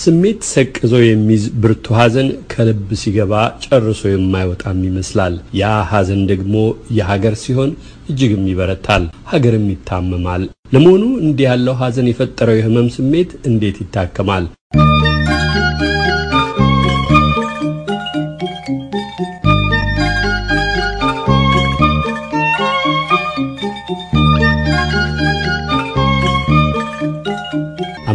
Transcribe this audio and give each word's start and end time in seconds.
ስሜት 0.00 0.40
ሰቅዞ 0.50 0.92
የሚይዝ 1.02 1.44
ብርቱ 1.62 1.86
ሐዘን 1.98 2.28
ከልብ 2.52 2.90
ሲገባ 3.00 3.32
ጨርሶ 3.64 4.02
የማይወጣም 4.10 4.78
ይመስላል። 4.88 5.34
ያ 5.60 5.70
ሐዘን 5.90 6.20
ደግሞ 6.30 6.54
የሀገር 6.98 7.34
ሲሆን 7.42 7.70
እጅግም 8.10 8.44
ይበረታል፣ 8.50 9.04
ሀገርም 9.32 9.66
ይታመማል። 9.72 10.44
ለመሆኑ 10.72 11.04
እንዲህ 11.24 11.46
ያለው 11.48 11.76
ሐዘን 11.82 12.10
የፈጠረው 12.10 12.58
የህመም 12.58 12.88
ስሜት 12.96 13.32
እንዴት 13.50 13.78
ይታከማል? 13.84 14.46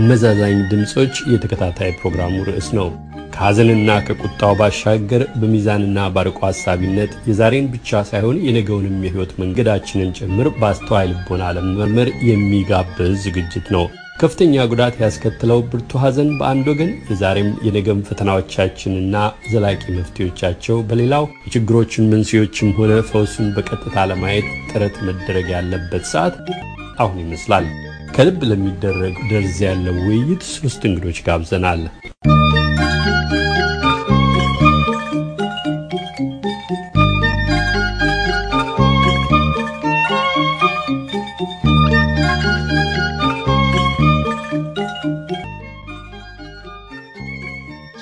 አመዛዛኝ 0.04 0.56
ድምፆች 0.70 1.14
የተከታታይ 1.32 1.92
ፕሮግራሙ 2.00 2.34
ርዕስ 2.48 2.66
ነው። 2.78 2.88
ከሐዘንና 3.34 3.90
ከቁጣው 4.08 4.54
ባሻገር 4.60 5.22
በሚዛንና 5.42 6.00
ባርቆ 6.16 6.40
ሐሳቢነት 6.48 7.12
የዛሬን 7.30 7.68
ብቻ 7.74 8.02
ሳይሆን 8.10 8.38
የነገውንም 8.46 8.98
የሕይወት 9.06 9.32
መንገዳችንን 9.42 10.10
ጭምር 10.18 10.48
በአስተዋይ 10.58 11.08
ልቦና 11.12 11.52
ለመመርመር 11.58 12.10
የሚጋብዝ 12.30 13.14
ዝግጅት 13.26 13.70
ነው። 13.76 13.86
ከፍተኛ 14.20 14.66
ጉዳት 14.72 15.00
ያስከትለው 15.04 15.62
ብርቱ 15.72 16.02
ሐዘን 16.04 16.30
በአንድ 16.40 16.68
ወገን፣ 16.72 16.92
የዛሬም 17.10 17.50
የነገም 17.68 18.04
ፈተናዎቻችንና 18.10 19.16
ዘላቂ 19.54 19.84
መፍትሄዎቻቸው 19.98 20.78
በሌላው፣ 20.90 21.26
የችግሮችን 21.46 22.12
መንስኤዎችም 22.14 22.76
ሆነ 22.80 23.02
ፈውሱን 23.10 23.50
በቀጥታ 23.56 24.06
ለማየት 24.12 24.50
ጥረት 24.72 24.98
መደረግ 25.10 25.50
ያለበት 25.56 26.06
ሰዓት 26.14 26.38
አሁን 27.00 27.18
ይመስላል። 27.24 27.68
ከልብ 28.16 28.42
ለሚደረግ 28.50 29.16
ደርዝ 29.30 29.56
ያለው 29.64 29.96
ውይይት 30.04 30.42
ሶስት 30.52 30.82
እንግዶች 30.90 31.20
ጋብዘናል። 31.28 31.82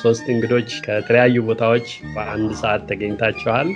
ሶስት 0.01 0.25
እንግዶች 0.29 0.69
ከተለያዩ 0.85 1.43
ቦታዎች 1.47 1.87
በአንድ 2.13 2.51
ሰዓት 2.61 2.83
ተገኝታችኋል። 2.89 3.67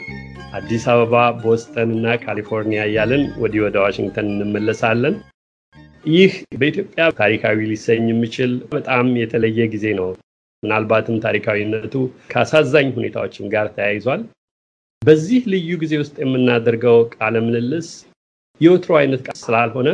አዲስ 0.55 0.85
አበባ፣ 0.91 1.15
ቦስተን 1.41 1.89
እና 1.95 2.15
ካሊፎርኒያ 2.23 2.83
እያልን 2.89 3.23
ወዲህ 3.41 3.63
ወደ 3.65 3.77
ዋሽንግተን 3.85 4.29
እንመለሳለን። 4.35 5.15
ይህ 6.05 6.31
በኢትዮጵያ 6.57 7.03
ታሪካዊ 7.19 7.57
ሊሰኝ 7.69 8.03
የሚችል 8.09 8.51
በጣም 8.73 9.05
የተለየ 9.19 9.59
ጊዜ 9.73 9.85
ነው። 9.99 10.09
ምናልባትም 10.63 11.15
ታሪካዊነቱ 11.23 11.93
ከአሳዛኝ 12.31 12.87
ሁኔታዎችም 12.97 13.47
ጋር 13.53 13.67
ተያይዟል። 13.75 14.21
በዚህ 15.01 15.41
ልዩ 15.53 15.71
ጊዜ 15.83 15.93
ውስጥ 16.01 16.15
የምናደርገው 16.23 16.99
ቃለ 17.15 17.35
ምልልስ 17.45 17.89
የወትሮ 18.61 18.93
አይነት 18.99 19.25
ስላልሆነ 19.41 19.89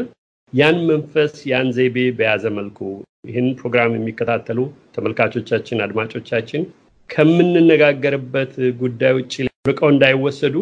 ያን 0.54 0.78
መንፈስ 0.90 1.34
ያን 1.52 1.70
ዘይቤ 1.78 1.98
በያዘ 2.18 2.46
መልኩ 2.58 2.80
ይህን 3.28 3.48
ፕሮግራም 3.60 3.96
የሚከታተሉ 3.98 4.60
ተመልካቾቻችን፣ 4.96 5.84
አድማጮቻችን 5.86 6.64
ከምንነጋገርበት 7.10 8.54
ጉዳይ 8.82 9.14
ውጭ 9.18 9.34
ርቀው 9.70 9.90
እንዳይወሰዱ 9.94 10.56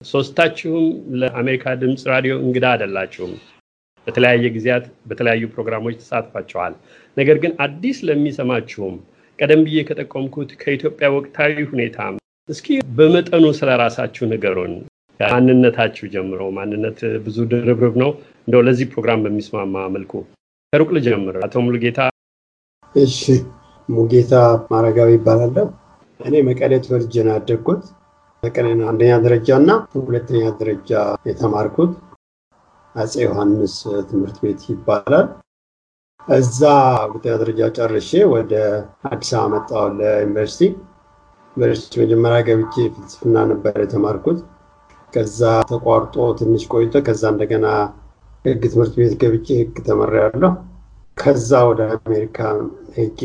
ሶስታችሁም 0.00 0.86
ለአሜሪካ 1.20 1.74
ድምፅ 1.82 2.02
ራዲዮ 2.12 2.34
እንግዳ 2.42 2.66
አይደላችሁም። 2.72 3.34
በተለያየ 4.06 4.46
ጊዜያት 4.56 4.84
በተለያዩ 5.08 5.44
ፕሮግራሞች 5.54 5.94
ተሳትፋችኋል። 6.00 6.74
ነገር 7.16 7.36
ግን 7.42 7.52
አዲስ 7.64 7.98
ለሚሰማችሁም 8.08 8.94
ቀደም 9.38 9.62
ብዬ 9.66 9.78
ከጠቆምኩት 9.88 10.50
ከኢትዮጵያ 10.60 11.08
ወቅታዊ 11.16 11.64
ሁኔታ 11.72 11.98
እስኪ 12.48 12.66
በመጠኑ 12.96 13.44
ስለ 13.58 13.70
ራሳችሁ 13.80 14.24
ንገሩን። 14.30 14.74
ማንነታችሁ 15.20 16.06
ጀምሮ 16.14 16.40
ማንነት 16.56 16.98
ብዙ 17.24 17.36
ድርብርብ 17.52 17.94
ነው። 18.02 18.10
እንደው 18.48 18.62
ለዚህ 18.66 18.86
ፕሮግራም 18.92 19.22
በሚስማማ 19.24 19.84
መልኩ 19.94 20.12
ከሩቅ 20.72 20.88
ልጀምር። 20.96 21.36
አቶ 21.44 21.54
ሙሉጌታ። 21.66 22.00
እሺ፣ 22.94 23.20
ሙጌታ 23.88 24.32
ማረጋዊ 24.70 25.10
ይባላለሁ። 25.16 25.66
እኔ 26.20 26.34
መቀሌ 26.48 26.72
ተወልጄ 26.84 27.14
ነው 27.26 27.32
ያደግኩት። 27.34 27.82
መቀሌ 28.42 28.66
አንደኛ 28.90 29.12
ደረጃ 29.24 29.48
እና 29.60 29.70
ሁለተኛ 30.00 30.42
ደረጃ 30.60 30.90
የተማርኩት 31.28 31.92
አፄ 32.96 33.14
ዮሐንስ 33.22 33.74
ትምህርት 34.08 34.36
ቤት 34.42 34.60
ይባላል። 34.70 35.26
እዛ 36.28 36.60
ሁለተኛ 37.04 37.34
ደረጃ 37.42 37.60
ጨርሼ 37.76 38.10
ወደ 38.32 38.52
አዲስ 39.08 39.30
አበባ 39.34 39.50
መጣሁ 39.54 39.82
ለዩኒቨርሲቲ። 39.98 40.62
ዩኒቨርሲቲ 41.56 41.92
መጀመሪያ 42.02 42.38
ገብቼ 42.48 42.74
ፍልስፍና 42.94 43.36
ነበር 43.50 43.76
የተማርኩት። 43.82 44.38
ከዛ 45.12 45.40
ተቋርጦ 45.70 46.16
ትንሽ 46.40 46.64
ቆይቶ 46.72 46.94
ከዛ 47.06 47.22
እንደገና 47.34 47.66
ሕግ 48.44 48.62
ትምህርት 48.72 48.94
ቤት 49.00 49.14
ገብቼ 49.22 49.46
ሕግ 49.60 49.76
ተመሪያለሁ። 49.86 50.52
ከዛ 51.16 51.60
ወደ 51.68 51.80
አሜሪካ 51.98 52.38
ሄጄ 52.96 53.20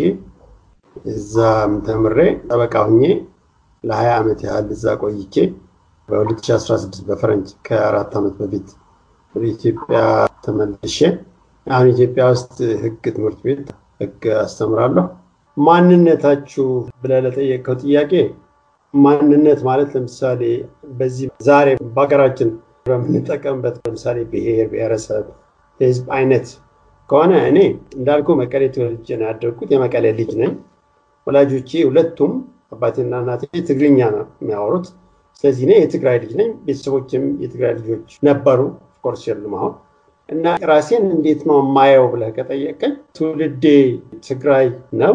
እዛም 1.11 1.73
ተምሬ 1.85 2.17
ጠበቃ 2.47 2.75
ሁኜ 2.87 3.01
ለ20 3.83 4.13
ዓመት 4.17 4.39
ያህል 4.47 4.67
እዛ 4.75 4.85
ቆይቼ 5.01 5.35
በ2016 6.09 7.01
በፈረንጅ 7.07 7.49
ከአራት 7.67 8.13
ዓመት 8.19 8.35
በፊት 8.41 8.67
ወደ 9.35 9.43
ኢትዮጵያ 9.53 9.99
ተመልሼ 10.45 10.97
አሁን 11.67 11.87
ኢትዮጵያ 11.93 12.23
ውስጥ 12.31 12.53
ህግ 12.81 13.03
ትምህርት 13.15 13.39
ቤት 13.45 13.61
ህግ 14.01 14.23
አስተምራለሁ። 14.39 15.05
ማንነታችሁ 15.57 16.65
ብለህ 17.01 17.19
ለጠየቀው 17.25 17.75
ጥያቄ 17.83 18.11
ማንነት 18.93 19.59
ማለት 19.67 19.89
ለምሳሌ 19.95 20.41
በዚህ 20.97 21.27
ዛሬ 21.47 21.67
በሀገራችን 21.89 22.49
በምንጠቀምበት 22.87 23.75
ለምሳሌ 23.83 24.17
ብሔር፣ 24.31 24.65
ብሔረሰብ፣ 24.71 25.25
ህዝብ 25.79 26.05
አይነት 26.17 26.47
ከሆነ 27.09 27.33
እኔ 27.49 27.57
እንዳልኩ 27.97 28.29
መቀሌ 28.41 28.63
ተወልጄ 28.75 29.07
ነው 29.19 29.27
ያደግኩት። 29.29 29.69
የመቀሌ 29.75 30.05
ልጅ 30.19 30.31
ነኝ። 30.41 30.51
ወላጆቼ 31.27 31.71
ሁለቱም 31.89 32.33
አባቴና 32.73 33.15
እናቴ 33.23 33.41
ትግርኛ 33.69 33.99
ነው 34.15 34.23
የሚያወሩት። 34.41 34.85
ስለዚህ 35.37 35.63
እኔ 35.67 35.73
የትግራይ 35.79 36.17
ልጅ 36.23 36.31
ነኝ። 36.39 36.49
ቤተሰቦችም 36.65 37.23
የትግራይ 37.43 37.73
ልጆች 37.79 38.11
ነበሩ። 38.27 38.59
ኮርስ 39.03 39.23
የሉም 39.27 39.53
አሁን 39.57 39.73
እና 40.29 40.45
ራሴን 40.69 41.05
እንዴት 41.15 41.41
ነው 41.49 41.57
የማየው 41.61 42.05
ብለህ 42.11 42.29
ከጠየቀኝ 42.35 42.93
ትውልዴ 43.15 43.65
ትግራይ 44.27 44.65
ነው። 45.01 45.13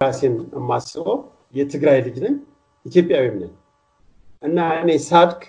ራሴን 0.00 0.34
የማስበው 0.56 1.16
የትግራይ 1.54 1.98
ልጅ 2.06 2.16
ነኝ፣ 2.24 2.34
ኢትዮጵያዊም 2.86 3.36
ነኝ 3.42 3.52
እና 4.42 4.58
እኔ 4.80 4.90
ሳድግ 5.06 5.40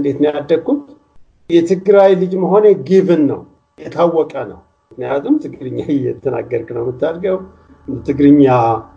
እንዴት 0.00 0.18
ነው 0.22 0.28
ያደግኩት? 0.32 0.82
የትግራይ 1.50 2.10
ልጅ 2.20 2.32
መሆኔ 2.42 2.66
given 2.88 3.22
ነው 3.30 3.40
የታወቀ 3.78 4.32
ነው። 4.50 4.60
ምክንያቱም 4.90 5.34
ትግርኛ 5.44 5.78
እየተናገርክ 5.94 6.68
ነው 6.76 6.82
የምታድገው። 6.84 7.38
ትግርኛ 8.06 8.44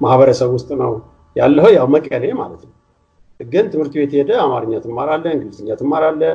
ማህበረሰብ 0.04 0.50
ውስጥ 0.56 0.70
ነው 0.82 0.92
ያለው፣ 1.36 1.68
ያው 1.78 1.88
መቀሌ 1.96 2.26
ማለት 2.40 2.62
ነው። 2.68 2.74
ግን 3.40 3.66
ትምህርት 3.72 3.94
ቤት 3.98 4.14
ሄደህ 4.20 4.32
አማርኛ 4.44 4.74
ትማራለህ፣ 4.86 5.32
እንግሊዝኛ 5.36 5.70
ትማራለህ 5.82 6.32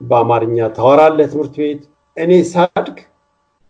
በአማርኛ 0.00 0.58
ታወራለህ 0.76 1.28
ትምህርት 1.32 1.54
ቤት። 1.60 1.82
እኔ 2.16 2.32
ሳድግ 2.50 2.96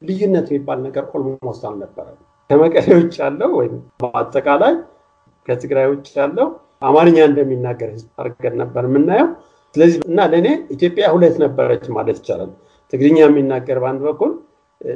ልዩነት 0.02 0.46
የሚባል 0.50 0.78
ነገር 0.86 1.04
almost 1.14 1.62
አልነበረም። 1.68 2.18
ከመቀሌ 2.50 2.86
ውጭ 2.98 3.14
ያለው 3.22 3.50
ወይም 3.58 3.74
በአጠቃላይ 4.02 4.74
ከትግራይ 5.48 5.86
ውጭ 5.92 6.08
ያለው 6.20 6.48
አማርኛ 6.82 7.18
እንደሚናገር 7.30 7.88
ህዝብ 7.94 8.08
አድርገን 8.20 8.54
ነበር 8.62 8.84
የምናየው። 8.88 9.28
ስለዚህ 9.74 9.98
እና 10.10 10.20
ለእኔ 10.32 10.46
ኢትዮጵያ 10.74 11.06
ሁለት 11.14 11.36
ነበረች 11.44 11.84
ማለት 11.96 12.18
ይቻላል። 12.20 12.50
ትግርኛ 12.92 13.18
የሚናገር 13.24 13.78
በአንድ 13.82 14.02
በኩል፣ 14.06 14.30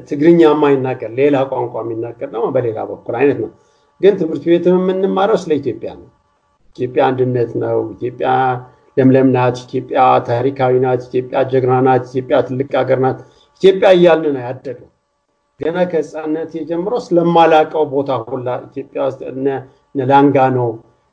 ትግርኛ 0.06 0.40
የማይናገር 0.48 1.10
ሌላ 1.18 1.36
ቋንቋ 1.50 1.74
የሚናገር 1.84 2.28
ደግሞ 2.34 2.46
በሌላ 2.54 2.78
በኩል 2.90 3.14
አይነት 3.20 3.38
ነው። 3.44 3.50
ግን 4.00 4.14
ትምህርት 4.20 4.44
ቤትም 4.50 4.76
የምንማረው 4.80 5.38
ስለ 5.42 5.52
ኢትዮጵያ 5.60 5.90
ነው። 5.98 6.08
ኢትዮጵያ 6.76 7.02
አንድነት 7.10 7.50
ነው። 7.62 7.78
ኢትዮጵያ 7.94 8.28
ለምለም 8.96 9.28
ናት። 9.34 9.56
ኢትዮጵያ 9.64 9.98
ታሪካዊ 10.28 10.74
ናት። 10.84 11.02
ኢትዮጵያ 11.08 11.42
ጀግና 11.52 11.74
ናት። 11.86 12.02
ኢትዮጵያ 12.10 12.38
ትልቅ 12.48 12.70
ሀገር 12.80 12.98
ናት። 13.04 13.18
ኢትዮጵያ 13.62 13.88
እያልን 13.96 14.34
ነው 14.36 14.42
ያደግነው። 14.46 14.88
ገና 15.60 15.78
ከህፃነት 15.90 16.52
ጀምሮ 16.68 16.92
ስለማላውቀው 17.06 17.84
ቦታ 17.92 18.10
ሁላ 18.28 18.48
ኢትዮጵያ 18.68 19.00
ውስጥ 19.08 19.20
እነ 19.32 19.46
ላንጋኖ 20.04 20.58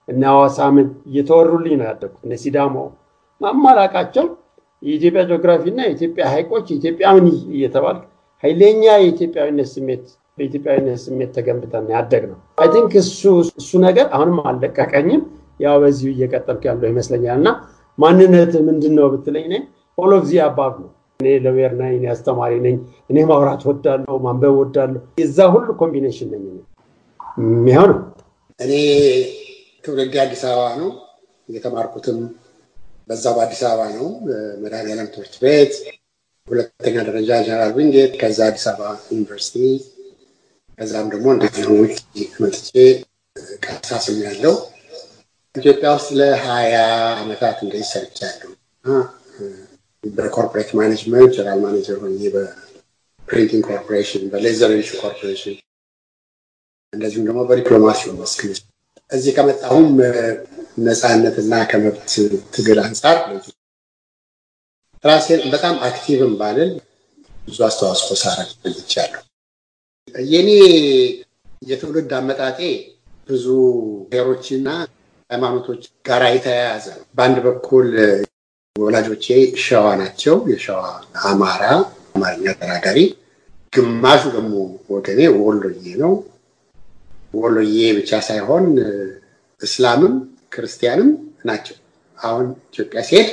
እነ 0.07 0.21
ሐዋሳምን 0.31 0.87
እየተወሩልኝ 1.09 1.73
ነው 1.79 1.85
ያደግኩት። 1.89 2.23
እነ 2.25 2.35
ሲዳሞ 2.43 2.75
ማማላቃቸው 3.41 4.25
የኢትዮጵያ 4.83 5.21
ጂኦግራፊ 5.29 5.63
እና 5.71 5.81
የኢትዮጵያ 5.87 6.23
ሀይቆች 6.33 6.65
የኢትዮጵያ 6.71 7.07
ምን 7.17 7.25
እየተባል 7.55 7.97
ኃይለኛ 8.43 8.83
የኢትዮጵያዊነት 8.97 9.69
ስሜት 9.73 10.03
በኢትዮጵያዊነት 10.37 10.99
ስሜት 11.05 11.29
ተገንብተን 11.37 11.87
ያደግነው። 11.93 12.37
I 12.57 12.67
think 12.73 12.91
እሱ 13.01 13.71
ነገር 13.85 14.05
አሁንም 14.15 14.37
አልለቀቀኝም። 14.45 15.21
ያው 15.59 15.75
በዚሁ 15.81 16.09
እየቀጠልኩ 16.13 16.63
ያለው 16.69 16.87
ይመስለኛል 16.91 17.37
እና 17.41 17.49
ማንነት 17.97 18.53
ምንድን 18.67 18.93
ነው 18.97 19.07
ብትለኝ 19.13 19.45
all 19.51 20.11
of 20.17 20.23
the 20.27 20.39
above 20.45 20.73
ነው። 20.83 20.89
እኔ 21.19 21.29
lawyer 21.45 21.73
ነኝ፣ 21.79 21.93
እኔ 21.97 22.05
አስተማሪ 22.13 22.51
ነኝ፣ 22.65 22.75
እኔ 23.11 23.17
ማውራት 23.29 23.63
እወዳለሁ፣ 23.69 24.15
ማንበብ 24.25 24.53
እወዳለሁ። 24.59 25.01
የዛ 25.21 25.37
ሁሉ 25.55 25.67
combination 25.81 26.29
ነኝ 26.33 26.43
ይኸው 27.67 27.87
ነው። 27.91 27.97
እኔ 28.59 28.71
ትውልዴ 29.83 30.15
አዲስ 30.23 30.43
አበባ 30.49 30.63
ነው። 30.81 30.89
የተማርኩትም 31.49 32.17
በዛ 33.09 33.25
በአዲስ 33.35 33.61
አበባ 33.67 33.81
ነው። 33.97 34.07
መድኃኔዓለም 34.63 35.07
ትምህርት 35.13 35.35
ቤት 35.43 35.73
ሁለተኛ 36.47 36.95
ደረጃ 37.07 37.29
ጀነራል 37.45 37.71
ዊንጌት፣ 37.77 38.13
ከዛ 38.21 38.39
አዲስ 38.49 38.65
አበባ 38.71 38.83
ዩኒቨርሲቲ፣ 39.11 39.55
ከዛም 40.79 41.07
ደግሞ 41.13 41.27
እንደዚሁ 41.35 41.69
መጥቼ 42.41 42.69
ቀሳስም 43.65 44.17
ያለው 44.25 44.55
ኢትዮጵያ 45.55 45.89
ውስጥ 45.95 46.09
ለሀያ 46.19 46.75
ዓመታት 47.17 47.57
እንደዚህ 47.65 47.87
ሰርቻለሁ። 47.91 48.49
በ 50.03 50.15
corporate 50.15 50.69
management 50.79 51.31
general 51.35 51.59
manager 51.65 51.97
ሆኜ 52.03 52.19
በ 52.35 52.61
printing 52.61 53.63
corporation፣ 53.69 54.23
በ 54.31 54.40
leather 54.40 54.71
ኢሹ 54.77 54.91
ኮርፖሬሽን 55.01 55.55
እንደዚሁም 56.93 57.25
ደግሞ 57.27 57.39
በዲፕሎማሲው 57.49 58.13
መስክ 58.19 58.41
እዚህ 59.11 59.31
ከመጣሁም 59.37 59.87
ነፃነትና 60.85 61.53
ከመብት 61.71 62.11
ትግል 62.53 62.79
አንጻር 62.85 63.17
ራሴን 65.03 65.41
በጣም 65.53 65.75
active 65.87 66.22
ም 66.22 66.33
ባልል 66.39 66.71
ብዙ 67.45 67.57
አስተዋጽኦ 67.67 68.15
ሳረግ 68.21 68.49
ቆይቻለሁ። 68.63 69.21
የኔ 70.15 70.49
የትውልድ 71.69 72.11
አመጣጤ 72.19 72.59
ብዙ 73.29 73.45
ብሔሮችና 74.09 74.67
ሃይማኖቶች 75.29 75.81
ጋር 76.07 76.21
የተያያዘ 76.29 76.85
ነው። 76.93 77.05
በአንድ 77.17 77.37
በኩል 77.45 77.87
ወላጆቼ 78.75 79.25
ሸዋ 79.63 79.85
ናቸው። 80.01 80.35
የሸዋ 80.51 80.79
አማራ 81.25 81.63
አማርኛ 82.11 82.45
ተናጋሪ፣ 82.59 82.99
ግማሹ 83.73 84.21
ደግሞ 84.35 84.53
ወገኔ 84.93 85.19
ወሎዬ 85.39 85.85
ነው። 86.03 86.13
ወሎዬ 87.35 87.77
ብቻ 87.97 88.11
ሳይሆን 88.27 88.65
እስላምም 89.61 90.15
ክርስቲያንም 90.53 91.09
ናቸው። 91.45 91.77
አሁን 92.19 92.45
ኢትዮጵያ 92.69 93.01
ሲሄድ 93.07 93.29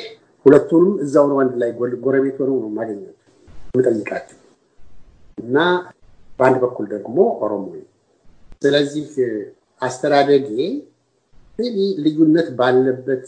ሁለቱንም 0.46 0.90
እዛው 1.04 1.24
ነው 1.30 1.38
አንድ 1.42 1.54
ላይ 1.62 1.70
ጎረቤት 2.04 2.36
ሆነው 2.42 2.56
ነው 2.58 2.68
የማገኛቸው 2.70 3.12
የምጠይቃቸው 3.70 4.38
እና 5.38 5.56
በአንድ 6.38 6.58
በኩል 6.64 6.86
ደግሞ 6.94 7.16
ኦሮሞ 7.44 7.64
ስለዚህ 8.62 9.06
አስተዳደጌ 9.82 10.50
ልዩነት 12.04 12.48
ባለበት 12.58 13.26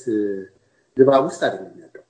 ድባብ 0.97 1.23
ውስጥ 1.29 1.41
አይደለም 1.47 1.75
ያደኩት። 1.83 2.05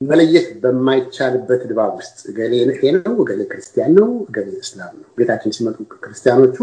መለየት 0.00 0.48
በማይቻልበት 0.62 1.62
ድባብ 1.70 1.92
ውስጥ 1.98 2.18
እገሌ 2.30 2.52
ነው፣ 2.98 3.14
እገሌ 3.22 3.40
ክርስቲያን 3.52 3.92
ነው፣ 3.98 4.08
እገሌ 4.28 4.48
እስላም 4.64 4.94
ነው። 5.00 5.08
ቤታችን 5.18 5.54
ሲመጡ 5.56 5.76
ክርስቲያኖቹ 6.04 6.56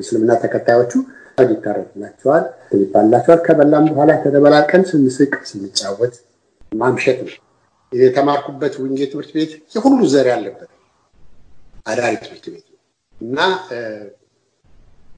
እስልምና 0.00 0.32
ተከታዮቹ 0.42 0.92
ይታረድላቸዋል፣ 1.46 2.44
ይባላቸዋል። 2.76 3.40
ከበላም 3.46 3.86
በኋላ 3.90 4.10
ተደበላቀን 4.24 4.82
ስንስቅ 4.90 5.32
ስንጫወት 5.50 6.14
ማምሸት 6.72 7.20
ነው። 7.26 7.36
የተማርኩበት 7.92 8.74
ዊንጌት 8.82 9.00
ትምህርት 9.12 9.30
ቤት 9.36 9.52
የሁሉ 9.74 10.00
ዘር 10.12 10.26
ያለበት 10.32 10.70
አዳሪ 11.86 12.14
ትምህርት 12.24 12.44
ቤት 12.52 12.66
ነው 12.68 12.78
እና 13.16 13.38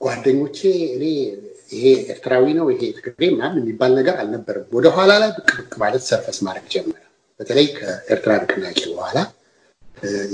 ጓደኞቼ 0.00 0.58
እኔ 0.94 1.04
ይሄ 1.72 1.84
ኤርትራዊ 2.12 2.46
ነው 2.58 2.66
ይሄ 2.72 2.82
ትግሬ 2.98 3.22
ምናምን 3.34 3.58
የሚባል 3.60 3.92
ነገር 3.98 4.14
አልነበረም። 4.22 4.66
ወደኋላ 4.76 5.12
ላይ 5.22 5.30
ብቅ 5.36 5.50
ብቅ 5.58 5.72
ማለት 5.82 6.02
surface 6.08 6.38
ማድረግ 6.46 6.66
ጀመረ። 6.74 6.98
በተለይ 7.40 7.66
ከኤርትራ 7.76 8.32
ንቅናቄ 8.42 8.80
በኋላ 8.92 9.18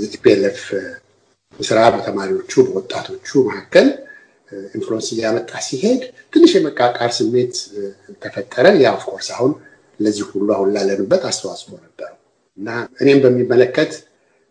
የ 0.01 0.21
TPLF 0.21 0.61
ስራ 1.59 1.79
በተማሪዎቹ 1.93 2.53
በወጣቶቹ 2.67 3.29
መካከል 3.49 3.87
influence 4.75 5.07
እያመጣ 5.13 5.51
ሲሄድ 5.65 6.01
ትንሽ 6.33 6.51
የመቃቃር 6.57 7.11
ስሜት 7.17 7.55
ተፈጠረ። 8.23 8.65
ያ 8.83 8.93
of 8.97 9.05
course 9.05 9.29
አሁን 9.35 9.51
ለዚህ 9.99 10.25
ሁሉ 10.31 10.47
አሁን 10.55 10.69
ላለንበት 10.75 11.23
አስተዋጽኦ 11.29 11.71
ነበረው 11.85 12.17
እና 12.57 12.69
እኔም 13.01 13.19
በሚመለከት 13.25 13.91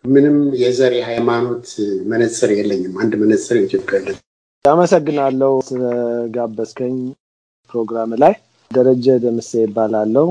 ምንም 0.05 0.37
የዘር 0.61 0.93
የሃይማኖት 0.99 1.69
መነፅር 2.11 2.51
የለኝም። 2.59 2.95
አንድ 3.03 3.15
መነፅር 3.23 3.57
የኢትዮጵያ 3.59 3.99
አመሰግናለሁ 4.65 5.53
ስለጋበዝከኝ 5.69 6.97
ፕሮግራም 7.75 8.11
ላይ። 8.23 8.35
ደረጀ 8.71 9.07
ደምሴ 9.23 9.51
እባላለሁ። 9.63 10.27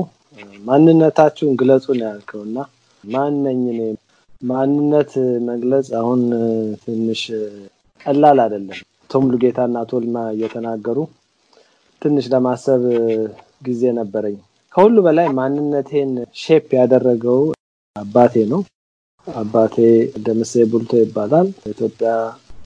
ማንነታችሁን 0.66 1.54
ግለጹ 1.60 1.84
ነው 1.92 2.06
ያልከው 2.06 2.42
እና 2.46 2.58
ማነኝ 3.04 3.60
እኔ 3.72 3.80
ማንነት 4.42 5.12
መግለጽ 5.48 5.88
አሁን 6.00 6.20
ትንሽ 6.84 7.22
ቀላል 8.06 8.38
አይደለም። 8.44 8.78
ቶም 9.10 9.24
ሉጌታ 9.32 9.58
እና 9.68 9.78
ቶልማ 9.90 10.16
እየተናገሩ 10.34 10.98
ትንሽ 12.02 12.26
ለማሰብ 12.34 12.82
ጊዜ 13.62 13.92
ነበረኝ። 13.98 14.36
ከሁሉ 14.74 14.96
በላይ 15.06 15.28
ማንነቴን 15.38 16.10
ሼፕ 16.40 16.68
ያደረገው 16.78 17.40
አባቴ 17.96 18.44
ነው። 18.52 18.60
አባቴ 19.26 19.76
ደምሴ 20.26 20.52
ቡልቶ 20.70 20.92
ይባላል። 21.02 21.48
ኢትዮጵያ 21.72 22.10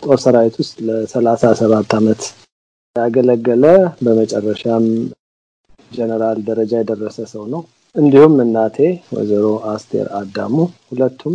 ጦር 0.02 0.18
ሰራዊት 0.22 0.54
ውስጥ 0.60 0.76
ለሰላሳ 0.86 1.52
ሰባት 1.58 1.92
ዓመት 1.98 2.22
ያገለገለ 2.96 3.64
በመጨረሻም 4.04 4.86
ጀነራል 5.90 6.38
ደረጃ 6.48 6.72
የደረሰ 6.80 7.18
ሰው 7.32 7.44
ነው። 7.52 7.62
እንዲሁም 7.94 8.34
እናቴ 8.44 8.76
ወይዘሮ 9.14 9.44
አስቴር 9.72 10.06
አዳሙ 10.18 10.54
ሁለቱም 10.88 11.34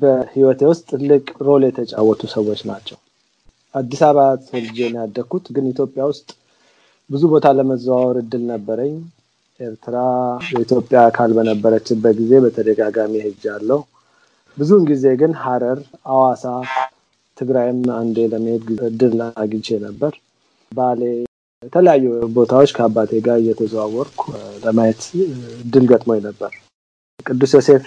በህይወቴ 0.00 0.60
ውስጥ 0.70 0.84
ትልቅ 0.92 1.24
ሮል 1.46 1.62
የተጫወቱ 1.66 2.22
ሰዎች 2.34 2.60
ናቸው። 2.70 2.98
አዲስ 3.74 4.00
አበባ 4.08 4.24
ተወልጄ 4.44 4.78
ነው 4.92 5.00
ያደግኩት፣ 5.02 5.46
ግን 5.54 5.64
ኢትዮጵያ 5.72 6.02
ውስጥ 6.10 6.28
ብዙ 7.10 7.22
ቦታ 7.32 7.46
ለመዘዋወር 7.56 8.18
እድል 8.22 8.42
ነበረኝ። 8.52 8.94
ኤርትራ 9.60 9.96
የኢትዮጵያ 10.52 11.00
አካል 11.08 11.30
በነበረችበት 11.36 12.14
ጊዜ 12.20 12.32
በተደጋጋሚ 12.44 13.14
ሄጃለሁ። 13.26 13.80
ብዙውን 14.58 14.84
ጊዜ 14.90 15.04
ግን 15.20 15.32
ሀረር፣ 15.42 15.78
አዋሳ፣ 16.10 16.44
ትግራይም 17.38 17.80
አንዴ 17.96 18.26
ለመሄድ 18.32 18.66
እድል 18.88 19.14
አግኝቼ 19.36 19.78
ነበር። 19.84 20.12
ባሌ፣ 20.72 21.00
የተለያዩ 21.62 22.04
ቦታዎች 22.36 22.70
ከአባቴ 22.76 23.10
ጋር 23.26 23.36
እየተዘዋወርኩ 23.40 24.20
ለማየት 24.64 25.02
እድል 25.60 25.84
ገጥሞኝ 25.90 26.20
ነበር። 26.28 26.52
ቅዱስ 27.26 27.52
ዮሴፍ 27.56 27.84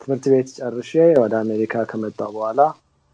ትምህርት 0.00 0.24
ቤት 0.32 0.48
ጨርሼ 0.58 0.90
ወደ 1.22 1.34
አሜሪካ 1.42 1.84
ከመጣሁ 1.90 2.28
በኋላ 2.36 2.60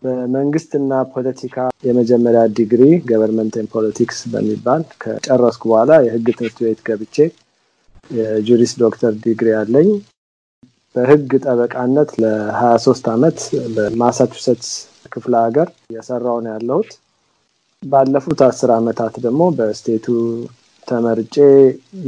በመንግስትና 0.03 0.93
ፖለቲካ 1.13 1.57
የመጀመሪያ 1.87 2.43
ዲግሪ 2.57 2.83
government 3.09 3.53
and 3.53 3.67
politics 3.75 4.19
በሚባል 4.33 4.83
ከጨረስኩ 5.03 5.63
በኋላ 5.71 5.93
የህግ 6.07 6.27
ትምህርት 6.33 6.59
ቤት 6.65 6.81
ገብቼ 6.89 7.17
የ 8.11 8.28
Juris 8.28 8.73
Doctor 8.83 9.13
ዲግሪ 9.25 9.51
አለኝ። 9.59 9.91
በህግ 10.95 11.31
ጠበቃነት 11.45 12.11
ለሀያ 12.23 12.73
ሶስት 12.87 13.05
ዓመት 13.13 13.39
በማሳቹሴትስ 13.77 14.71
ክፍለ 15.13 15.35
ሀገር 15.45 15.69
እየሰራሁ 15.85 16.39
ነው 16.45 16.53
ያለሁት። 16.55 16.91
ባለፉት 17.83 18.41
አስር 18.47 18.71
ዓመታት 18.77 19.15
ደግሞ 19.25 19.43
በስቴቱ 19.57 20.07
ተመርጬ 20.89 21.37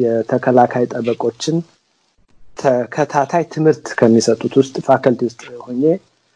የተከላካይ 0.02 0.84
ጠበቆችን 0.92 1.56
ተከታታይ 2.56 3.44
ትምህርት 3.54 3.86
ከሚሰጡት 3.98 4.54
ውስጥ 4.60 4.74
ፋከልቲ 4.86 5.20
ውስጥ 5.28 5.42
ሆኜ 5.64 5.82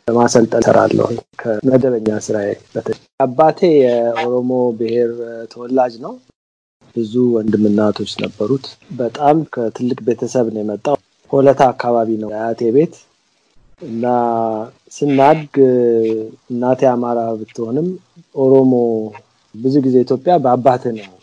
በማሰልጠን 0.08 0.64
ሰራለሁ። 0.66 1.06
ከመደበኛ 1.40 2.08
ስራዬ 2.26 2.50
አባቴ 3.20 3.60
የኦሮሞ 3.78 4.50
ብሔር 4.78 5.10
ተወላጅ 5.52 5.94
ነው። 6.04 6.14
ብዙ 6.96 7.14
ወንድምናቶች 7.34 8.12
ነበሩት። 8.22 8.66
በጣም 8.96 9.36
ከትልቅ 9.54 9.98
ቤተሰብ 10.06 10.46
ነው 10.54 10.60
የመጣው። 10.62 10.96
ሆለታ 11.30 11.60
አካባቢ 11.72 12.10
ነው 12.22 12.30
አያቴ 12.36 12.70
ቤት 12.76 12.94
እና 13.82 14.04
ስናድግ 14.92 15.54
እናቴ 16.50 16.80
አማራ 16.92 17.18
ብትሆንም 17.40 17.88
ኦሮሞ 18.34 18.72
ብዙ 19.54 19.74
ጊዜ 19.86 19.96
ኢትዮጵያ 20.04 20.32
በአባትህ 20.44 20.92
ነው 20.98 21.14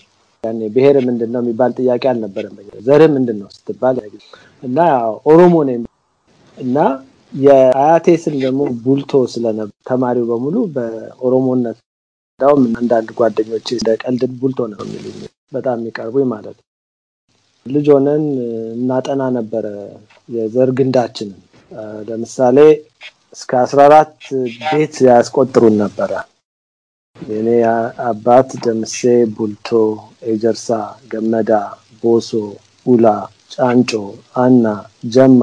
ያኔ 0.43 0.61
ብሔር 0.75 0.97
ምንድን 1.07 1.29
ነው 1.33 1.41
የሚባል 1.43 1.71
ጥያቄ 1.79 2.03
አልነበረም። 2.11 2.55
ዘርህ 2.87 3.09
ምንድን 3.15 3.37
ነው 3.41 3.49
ስትባል 3.55 3.97
እና 4.63 4.77
ኦሮሞ 5.31 5.55
ነኝ 5.69 5.81
እና 6.57 6.77
የአያቴ 7.33 8.07
ስም 8.23 8.35
ደግሞ 8.43 8.61
ቡልቶ 8.83 9.13
ስለነበር 9.33 9.75
ተማሪው 9.89 10.27
በሙሉ 10.29 10.57
በኦሮሞነት 10.75 11.77
እንዳውም 12.33 12.63
አንዳንድ 12.79 13.09
ጓደኞች 13.19 13.67
እንደ 13.75 13.89
ቀልድ 14.03 14.31
ቡልቶ 14.39 14.61
ነው 14.71 14.79
የሚሉኝ 14.85 15.17
በጣም 15.51 15.77
የሚቀርቡኝ 15.79 16.25
ማለት 16.33 16.55
ነው። 16.57 16.63
ልጅ 17.65 17.87
ሆነን 17.93 18.23
እናጠና 18.75 19.21
ነበረ 19.37 19.65
የዘር 20.29 20.69
ግንዳችንን። 20.79 21.41
ለምሳሌ 22.07 22.57
እስከ 23.37 23.51
አስራ 23.61 23.79
አራት 23.87 24.13
ቤት 24.65 24.95
ያስቆጥሩን 25.07 25.75
ነበረ። 25.81 26.11
የኔ 27.15 27.49
አባት 28.07 28.49
ደምሴ 28.63 28.99
ቡልቶ፣ 29.35 29.69
ኤጀርሳ፣ 30.29 30.67
ገመዳ፣ 31.11 31.51
ሆሶ፣ 32.03 32.29
ኡላ፣ 32.85 33.05
ጫንጮ፣ 33.53 33.91
አና፣ 34.35 34.65
ጀማ፣ 35.13 35.41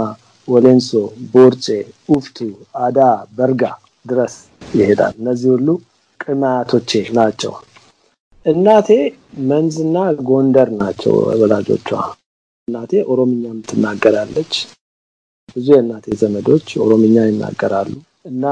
ወሌንሶ፣ 0.48 0.90
ቦርጬ፣ 1.32 1.66
ኡፍቱ፣ 2.12 2.38
አዳ፣ 2.82 2.98
በርጋ 3.36 3.62
ድረስ 4.06 4.34
ይሄዳል። 4.72 5.14
እነዚህ 5.20 5.50
ሁሉ 5.54 5.68
ቅድመ 6.20 6.42
አያቶቼ 6.50 6.90
ናቸው። 7.18 7.52
እናቴ 8.46 8.88
መንዝና 9.50 9.96
ጎንደር 10.28 10.68
ናቸው 10.80 11.12
ወላጆቿ። 11.40 11.88
እናቴ 12.68 12.92
ኦሮምኛም 13.12 13.58
ትናገራለች። 13.68 14.52
ብዙ 15.48 15.66
የእናቴ 15.72 16.06
ዘመዶች 16.20 16.66
ኦሮምኛ 16.84 17.16
ይናገራሉ 17.28 17.92
እና 18.24 18.44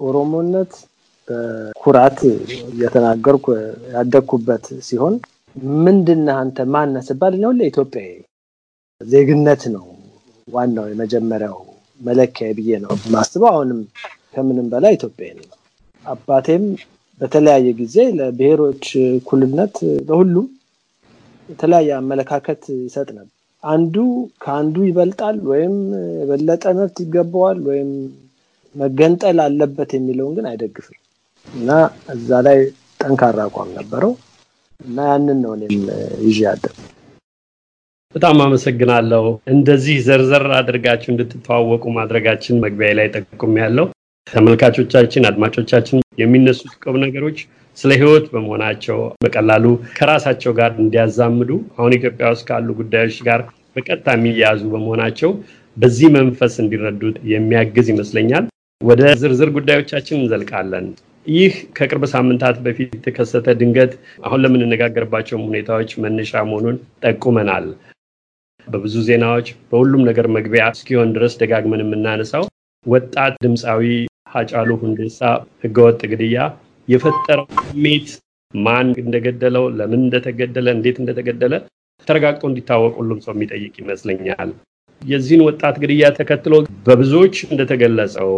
ኦሮሞነት 0.00 0.72
በኩራት 1.28 2.18
እየተናገርኩ 2.72 3.46
ያደግኩበት 3.94 4.66
ሲሆን 4.88 5.14
ምንድነህ 5.84 6.36
አንተ 6.42 6.66
ማነህ 6.74 7.04
ስባል 7.08 7.34
ነው 7.42 7.50
ለኢትዮጵያዊ 7.58 8.12
ዜግነት 9.00 9.62
ነው 9.74 9.84
ዋናው 10.48 10.86
የመጀመሪያው 10.90 11.58
መለኪያ 12.00 12.46
ብዬ 12.58 12.78
ነው 12.84 12.92
ማስበው። 13.14 13.50
አሁንም 13.52 13.80
ከምንም 14.34 14.66
በላይ 14.72 14.92
ኢትዮጵያዊ 14.98 15.32
ነው። 15.40 15.56
አባቴም 16.04 16.64
በተለያየ 17.20 17.68
ጊዜ 17.80 17.96
ለብሔሮች 18.18 18.84
እኩልነት 19.10 19.74
ለሁሉም 20.08 20.46
የተለያየ 21.48 21.90
አመለካከት 21.98 22.62
ይሰጥ 22.80 23.08
ነበር። 23.18 23.34
አንዱ 23.62 23.94
ከአንዱ 24.42 24.76
ይበልጣል 24.86 25.36
ወይም 25.48 25.74
የበለጠ 26.18 26.64
መብት 26.78 26.98
ይገባዋል 27.04 27.58
ወይም 27.68 27.90
መገንጠል 28.74 29.38
አለበት 29.44 29.90
የሚለውን 29.96 30.34
ግን 30.36 30.46
አይደግፍም። 30.50 30.98
እና 31.48 31.70
እዛ 32.14 32.40
ላይ 32.46 32.58
ጠንካራ 33.00 33.38
አቋም 33.46 33.70
ነበረው 33.78 34.12
እና 34.80 34.98
ያንን 35.10 35.38
ነው 35.44 35.52
እኔም 35.58 35.82
ይዤ 36.26 36.38
ያደግ 36.46 36.74
በጣም 38.14 38.36
አመሰግናለሁ። 38.44 39.24
እንደዚህ 39.52 39.96
ዘርዘር 40.06 40.44
አድርጋችሁ 40.56 41.08
እንድትተዋወቁ 41.12 41.84
ማድረጋችን 41.98 42.60
መግቢያ 42.64 42.90
ላይ 42.98 43.08
ጠቁም 43.16 43.52
ያለው 43.62 43.86
ተመልካቾቻችን፣ 44.26 45.26
አድማጮቻችን 45.28 45.98
የሚነሱት 46.20 46.72
ቁም 46.84 46.96
ነገሮች 47.04 47.38
ስለ 47.80 47.90
ህይወት 48.00 48.26
በመሆናቸው 48.32 48.98
በቀላሉ 49.22 49.64
ከራሳቸው 49.96 50.52
ጋር 50.58 50.70
እንዲያዛምዱ 50.80 51.50
አሁን 51.76 51.94
ኢትዮጵያ 51.98 52.28
ውስጥ 52.34 52.44
ካሉ 52.48 52.68
ጉዳዮች 52.80 53.18
ጋር 53.28 53.42
በቀጥታ 53.76 54.08
የሚያያዙ 54.16 54.62
በመሆናቸው 54.72 55.30
በዚህ 55.76 56.08
መንፈስ 56.16 56.54
እንዲረዱት 56.62 57.16
የሚያግዝ 57.32 57.86
ይመስለኛል። 57.92 58.46
ወደ 58.80 59.02
ዝርዝር 59.20 59.50
ጉዳዮቻችን 59.56 60.18
እንዘልቃለን። 60.18 60.86
ይህ 61.26 61.54
ከቅርብ 61.76 62.04
ሳምንታት 62.12 62.56
በፊት 62.64 62.92
የተከሰተ 62.96 63.54
ድንገት 63.60 63.92
አሁን 64.26 64.42
ለምንነጋገርባቸውም 64.44 65.46
ሁኔታዎች 65.48 65.90
መነሻ 66.04 66.42
መሆኑን 66.48 66.76
ጠቁመናል። 67.04 67.66
በብዙ 68.66 68.96
ዜናዎች 69.08 69.48
በሁሉም 69.70 70.02
ነገር 70.08 70.26
መግቢያ 70.36 70.64
እስኪሆን 70.74 71.12
ድረስ 71.16 71.34
ደጋግመን 71.40 71.84
የምናነሳው 71.84 72.44
ወጣት 72.86 73.34
ድምፃዊ 73.44 73.84
ሀጫሉ 74.34 74.70
ሁንዴሳ 74.82 75.20
ህገወጥ 75.64 76.00
ግድያ 76.12 76.40
የፈጠረው 76.90 77.46
ስሜት 77.64 78.08
ማን 78.54 78.88
እንደገደለው፣ 79.02 79.64
ለምን 79.78 80.00
እንደተገደለ፣ 80.06 80.66
እንዴት 80.76 80.96
እንደተገደለ 81.02 81.54
ተረጋግጦ 82.06 82.42
እንዲታወቅ 82.48 82.92
ሁሉም 83.00 83.18
ሰው 83.24 83.32
የሚጠይቅ 83.34 83.74
ይመስለኛል። 83.82 84.50
የዚህን 85.02 85.42
ወጣት 85.46 85.76
ግድያ 85.82 86.06
ተከትሎ 86.18 86.54
በብዙዎች 86.86 87.36
እንደተገለጸው 87.48 88.30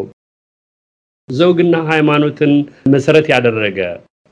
ዘውግና 1.28 1.76
ሃይማኖትን 1.90 2.52
መሰረት 2.94 3.26
ያደረገ 3.32 3.78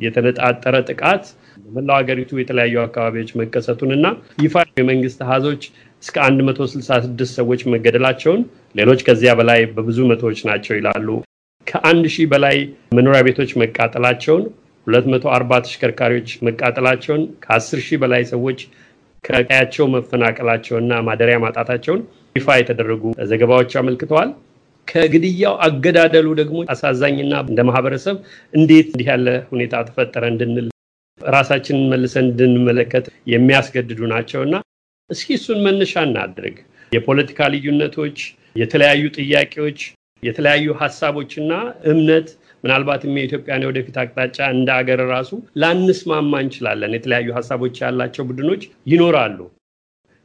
የተነጣጠረ 0.01 0.75
ጥቃት 0.89 1.25
በመላው 1.65 1.97
ሀገሪቱ 2.01 2.39
የተለያዩ 2.39 2.77
አካባቢዎች 2.85 3.31
መከሰቱንና 3.41 4.07
ይፋ 4.45 4.55
የመንግስት 4.81 5.19
አሃዞች 5.27 5.63
እስከ 6.03 6.17
166 6.29 7.35
ሰዎች 7.39 7.63
መገደላቸውን 7.75 8.43
ሌሎች 8.75 9.01
ከዚያ 9.09 9.33
በላይ 9.41 9.61
በብዙ 9.75 9.99
መቶዎች 10.13 10.41
ናቸው 10.51 10.75
ይላሉ። 10.79 11.09
ከአንድ 11.71 12.05
ሺህ 12.15 12.27
በላይ 12.33 12.57
መኖሪያ 12.97 13.21
ቤቶች 13.27 13.51
መቃጠላቸውን፣ 13.63 14.45
240 14.87 15.59
ተሽከርካሪዎች 15.65 16.29
መቃጠላቸውን፣ 16.47 17.23
ከ10 17.45 17.83
ሺህ 17.87 17.99
በላይ 18.03 18.23
ሰዎች 18.33 18.61
ከቀያቸው 19.25 19.87
መፈናቀላቸውና 19.95 20.93
ማደሪያ 21.09 21.37
ማጣታቸውን 21.45 22.01
ይፋ 22.37 22.57
የተደረጉ 22.59 23.03
ዘገባዎች 23.31 23.73
አመልክተዋል። 23.81 24.31
ከግድያው 24.89 25.55
አገዳደሉ 25.67 26.29
ደግሞ 26.41 26.59
አሳዛኝና 26.73 27.35
እንደ 27.45 27.61
ማህበረሰብ 27.69 28.17
እንዴት 28.53 28.89
እንዲህ 28.93 29.09
ያለ 29.13 29.29
ሁኔታ 29.51 29.83
ተፈጠረ 29.89 30.25
እንድንል 30.33 30.69
ራሳችንን 31.21 31.87
መልሰን 31.93 32.27
እንድንመለከት 32.27 33.05
የሚያስገድዱ 33.33 34.01
ናቸውና 34.13 34.55
እስኪ 35.11 35.29
እሱን 35.39 35.59
መነሻ 35.67 36.03
እናድርግ። 36.09 36.57
የፖለቲካ 36.93 37.49
ልዩነቶች፣ 37.53 38.19
የተለያዩ 38.57 39.03
ጥያቄዎች፣ 39.19 39.81
የተለያዩ 40.23 40.73
ሀሳቦችና 40.81 41.53
እምነት 41.91 42.29
ምናልባትም 42.65 43.15
የኢትዮጵያን 43.19 43.63
የወደፊት 43.65 43.97
አቅጣጫ 44.03 44.39
እንደ 44.55 44.71
አገር 44.79 45.01
ራሱ 45.13 45.31
ላንስማማ 45.63 46.43
እንችላለን። 46.45 46.95
የተለያዩ 46.97 47.29
ሀሳቦች 47.39 47.77
ያላቸው 47.85 48.27
ቡድኖች 48.31 48.63
ይኖራሉ። 48.93 49.39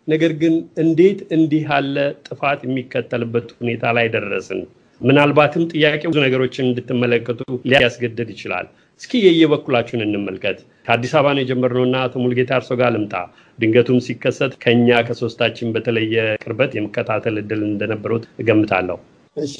ነገር 0.07 0.31
ግን 0.41 0.55
እንዴት 0.81 1.19
እንዲህ 1.35 1.63
ያለ 1.69 1.95
ጥፋት 2.27 2.59
የሚከተልበት 2.65 3.47
ሁኔታ 3.59 3.93
ላይ 3.97 4.07
ደረስን? 4.15 4.59
ምናልባትም 5.01 5.63
ጥያቄ 5.71 6.01
ብዙ 6.09 6.19
ነገሮችን 6.25 6.67
እንድትመለከቱ 6.67 7.39
ሊያስገድድ 7.69 8.29
ይችላል። 8.33 8.67
እስኪ 9.01 9.21
የየበኩላችሁን 9.23 10.05
እንመልከት። 10.05 10.57
ከአዲስ 10.85 11.13
አበባ 11.17 11.33
ነው 11.35 11.43
የጀመርነውና 11.43 11.95
አቶ 12.05 12.15
ሙልጌታ 12.23 12.51
እርሶ 12.59 12.71
ጋር 12.81 12.91
ልምጣ። 12.95 13.15
ድንገቱም 13.59 13.99
ሲከሰት 14.05 14.53
ከኛ 14.63 15.01
ከሶስታችን 15.07 15.73
በተለየ 15.75 16.15
ቅርበት 16.43 16.71
የመከታተል 16.77 17.37
እድል 17.41 17.61
እንደነበሩት 17.69 18.25
እገምታለሁ። 18.43 18.97
እሺ፣ 19.35 19.53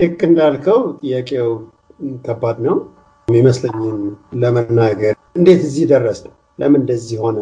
ልክ 0.00 0.20
እንዳልከው 0.26 0.80
ጥያቄው 1.00 1.48
ከባድ 2.24 2.56
ነው 2.66 2.76
የሚመስለኝን 3.28 3.98
ለመናገር 4.42 5.14
እንዴት 5.38 5.60
እዚህ 5.68 5.84
ደረስ 5.92 6.18
ለምን 6.58 6.80
እንደዚህ 6.80 7.18
ሆነ 7.24 7.38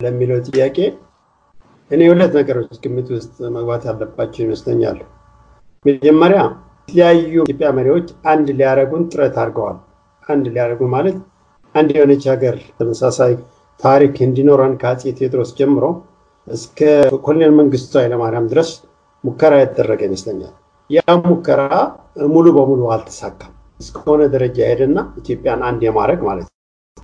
ለሚለው 0.00 0.38
ጥያቄ 0.48 0.78
እኔ 1.90 2.00
ሁለት 2.12 2.32
ነገሮች 2.38 2.72
ግምት 2.84 3.08
ውስጥ 3.14 3.34
መግባት 3.56 3.82
ያለባቸው 3.88 4.42
ይመስለኛል። 4.46 4.98
መጀመሪያ 5.84 6.40
የተለያዩ 6.88 7.34
ኢትዮጵያ 7.44 7.68
መሪዎች 7.78 8.08
አንድ 8.32 8.46
ሊያደረጉን 8.58 9.04
ጥረት 9.12 9.36
አድርገዋል። 9.42 9.78
አንድ 10.24 10.44
ሊያደረጉ 10.54 10.82
ማለት 10.94 11.16
አንድ 11.74 11.90
የሆነች 11.96 12.24
ሀገር 12.32 12.56
ተመሳሳይ 12.78 13.32
ታሪክ 13.80 14.14
እንዲኖረን 14.26 14.74
ከአፄ 14.82 15.02
ቴዎድሮስ 15.18 15.50
ጀምሮ 15.58 15.84
እስከ 16.46 16.78
ኮሎኔል 17.24 17.52
መንግስቱ 17.60 17.92
ኃይለማርያም 18.00 18.46
ድረስ 18.52 18.70
ሙከራ 19.24 19.52
ያደረገ 19.62 20.00
ይመስለኛል። 20.08 20.54
ያ 20.90 20.98
ሙከራ 21.22 21.62
ሙሉ 22.30 22.46
በሙሉ 22.56 22.82
አልተሳካም። 22.94 23.52
እስከሆነ 23.80 24.22
ደረጃ 24.34 24.58
ሄደና 24.70 24.98
ኢትዮጵያን 25.20 25.62
አንድ 25.68 25.80
የማድረግ 25.86 26.20
ማለት 26.28 26.46
ነው። 26.46 26.54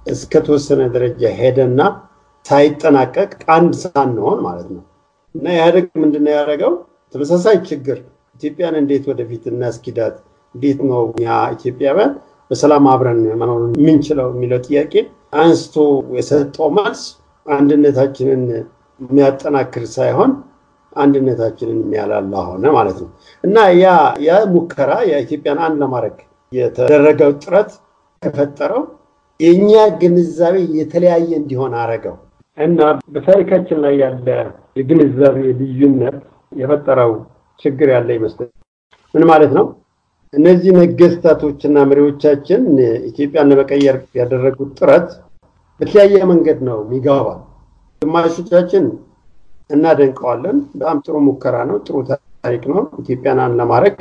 እስከተወሰነ 0.07 0.83
ደረጃ 0.95 1.23
ሄደና 1.39 1.81
ሳይጠናቀቅ 2.47 3.31
አንድ 3.57 3.73
ሳንሆን 3.83 4.39
ማለት 4.47 4.69
ነው። 4.75 4.83
እና 5.35 5.47
ኢህአዴግ 5.57 5.87
ምንድነው 6.03 6.33
ያደረገው? 6.37 6.73
ተመሳሳይ 7.15 7.57
ችግር 7.69 7.99
ኢትዮጵያን 8.37 8.77
እንዴት 8.81 9.05
ወደፊት 9.11 9.43
እናስኪዳት፣ 9.51 10.15
እንዴት 10.55 10.79
ነው 10.89 11.03
እኛ 11.11 11.27
ኢትዮጵያውያን 11.57 12.13
በሰላም 12.51 12.87
አብረን 12.93 13.21
መኖር 13.41 13.61
የምንችለው 13.77 14.29
የሚለው 14.35 14.61
ጥያቄ 14.67 14.95
አንስቶ 15.43 15.77
የሰጠው 16.17 16.69
መልስ 16.79 17.03
አንድነታችንን 17.47 18.43
የሚያጠናክር 19.01 19.85
ሳይሆን 19.95 20.33
አንድነታችንን 20.97 21.79
የሚያላላ 21.83 22.35
ሆነ 22.49 22.65
ማለት 22.77 22.99
ነው 23.03 23.11
እና 23.45 23.57
ያ 23.77 23.87
ያ 24.27 24.39
ሙከራ 24.53 24.93
የኢትዮጵያን 25.11 25.61
አንድ 25.67 25.79
ለማድረግ 25.83 26.17
የተደረገው 26.53 27.31
ጥረት 27.43 27.71
የፈጠረው 28.23 28.83
የእኛ 29.41 29.71
ግንዛቤ 30.01 30.57
የተለያየ 30.79 31.31
እንዲሆን 31.41 31.73
አረገው 31.83 32.17
እና 32.59 32.81
በታሪካችን 33.09 33.79
ላይ 33.85 33.95
ያለ 34.03 34.27
የግንዛቤ 34.79 35.39
ልዩነት 35.61 36.19
የፈጠረው 36.53 37.13
ችግር 37.63 37.89
ያለ 37.95 38.09
ይመስላል። 38.17 38.51
ምን 39.15 39.25
ማለት 39.31 39.53
ነው? 39.59 39.65
እነዚህ 40.35 40.71
ነገስታቶችና 40.79 41.79
መሪዎቻችን 41.89 42.63
ኢትዮጵያን 43.09 43.49
ለመቀየር 43.51 43.97
ያደረጉት 44.19 44.71
ጥረት 44.79 45.09
በተለያየ 45.81 46.21
መንገድ 46.31 46.59
ነው 46.69 46.79
የሚገባ። 46.83 47.27
ግማሾቻችን 48.03 48.85
እናደንቀዋለን። 49.71 50.57
በጣም 50.75 50.99
ጥሩ 51.05 51.15
ሙከራ 51.27 51.57
ነው፣ 51.71 51.77
ጥሩ 51.87 51.97
ታሪክ 52.45 52.65
ነው። 52.73 52.81
ኢትዮጵያን 53.03 53.41
አንድ 53.45 53.55
ለማድረግ 53.61 53.97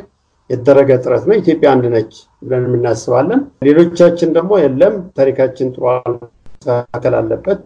የተደረገ 0.49 0.91
ጥረት 1.03 1.23
ነው። 1.29 1.35
ኢትዮጵያ 1.41 1.67
አንድ 1.73 1.85
ነች 1.93 2.13
ብለን 2.41 2.63
የምናስባለን። 2.67 3.41
ሌሎቻችን 3.67 4.29
ደግሞ 4.37 4.51
የለም 4.61 4.95
ታሪካችን 5.17 5.67
ጥሩ 5.75 5.83
መስተካከል 6.13 7.13
አለበት፣ 7.19 7.59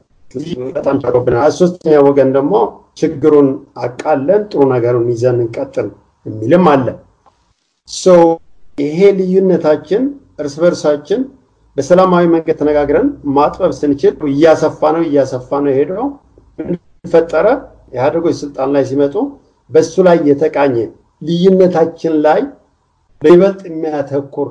በጣም 0.69 0.95
ተሮብናል። 1.03 1.51
ሶስተኛ 1.57 1.95
ወገን 2.07 2.29
ደግሞ 2.35 2.53
ችግሩን 2.99 3.47
አቃለን 3.83 4.41
ጥሩ 4.51 4.61
ነገሩን 4.73 5.07
ይዘን 5.11 5.39
እንቀጥል 5.43 5.87
የሚልም 6.25 6.67
አለ። 6.73 6.87
ይሄ 8.77 8.99
ልዩነታችን 9.17 10.03
እርስ 10.39 10.55
በርሳችን 10.61 11.21
በሰላማዊ 11.77 12.25
መንገድ 12.33 12.57
ተነጋግረን 12.59 13.07
ማጥበብ 13.35 13.71
ስንችል 13.77 14.13
እያሰፋ 14.31 14.91
ነው 14.95 15.03
እያሰፋ 15.07 15.49
ነው 15.63 15.73
ሄደው 15.77 16.05
ፈጠረ። 17.05 17.47
ኢህአዴጎች 17.95 18.35
ስልጣን 18.41 18.69
ላይ 18.75 18.83
ሲመጡ 18.89 19.15
በሱ 19.69 19.93
ላይ 20.07 20.17
የተቃኘ 20.29 20.75
ልዩነታችን 21.21 22.13
ላይ 22.25 22.41
በይበልጥ 23.21 23.61
የሚያተኩር 23.69 24.49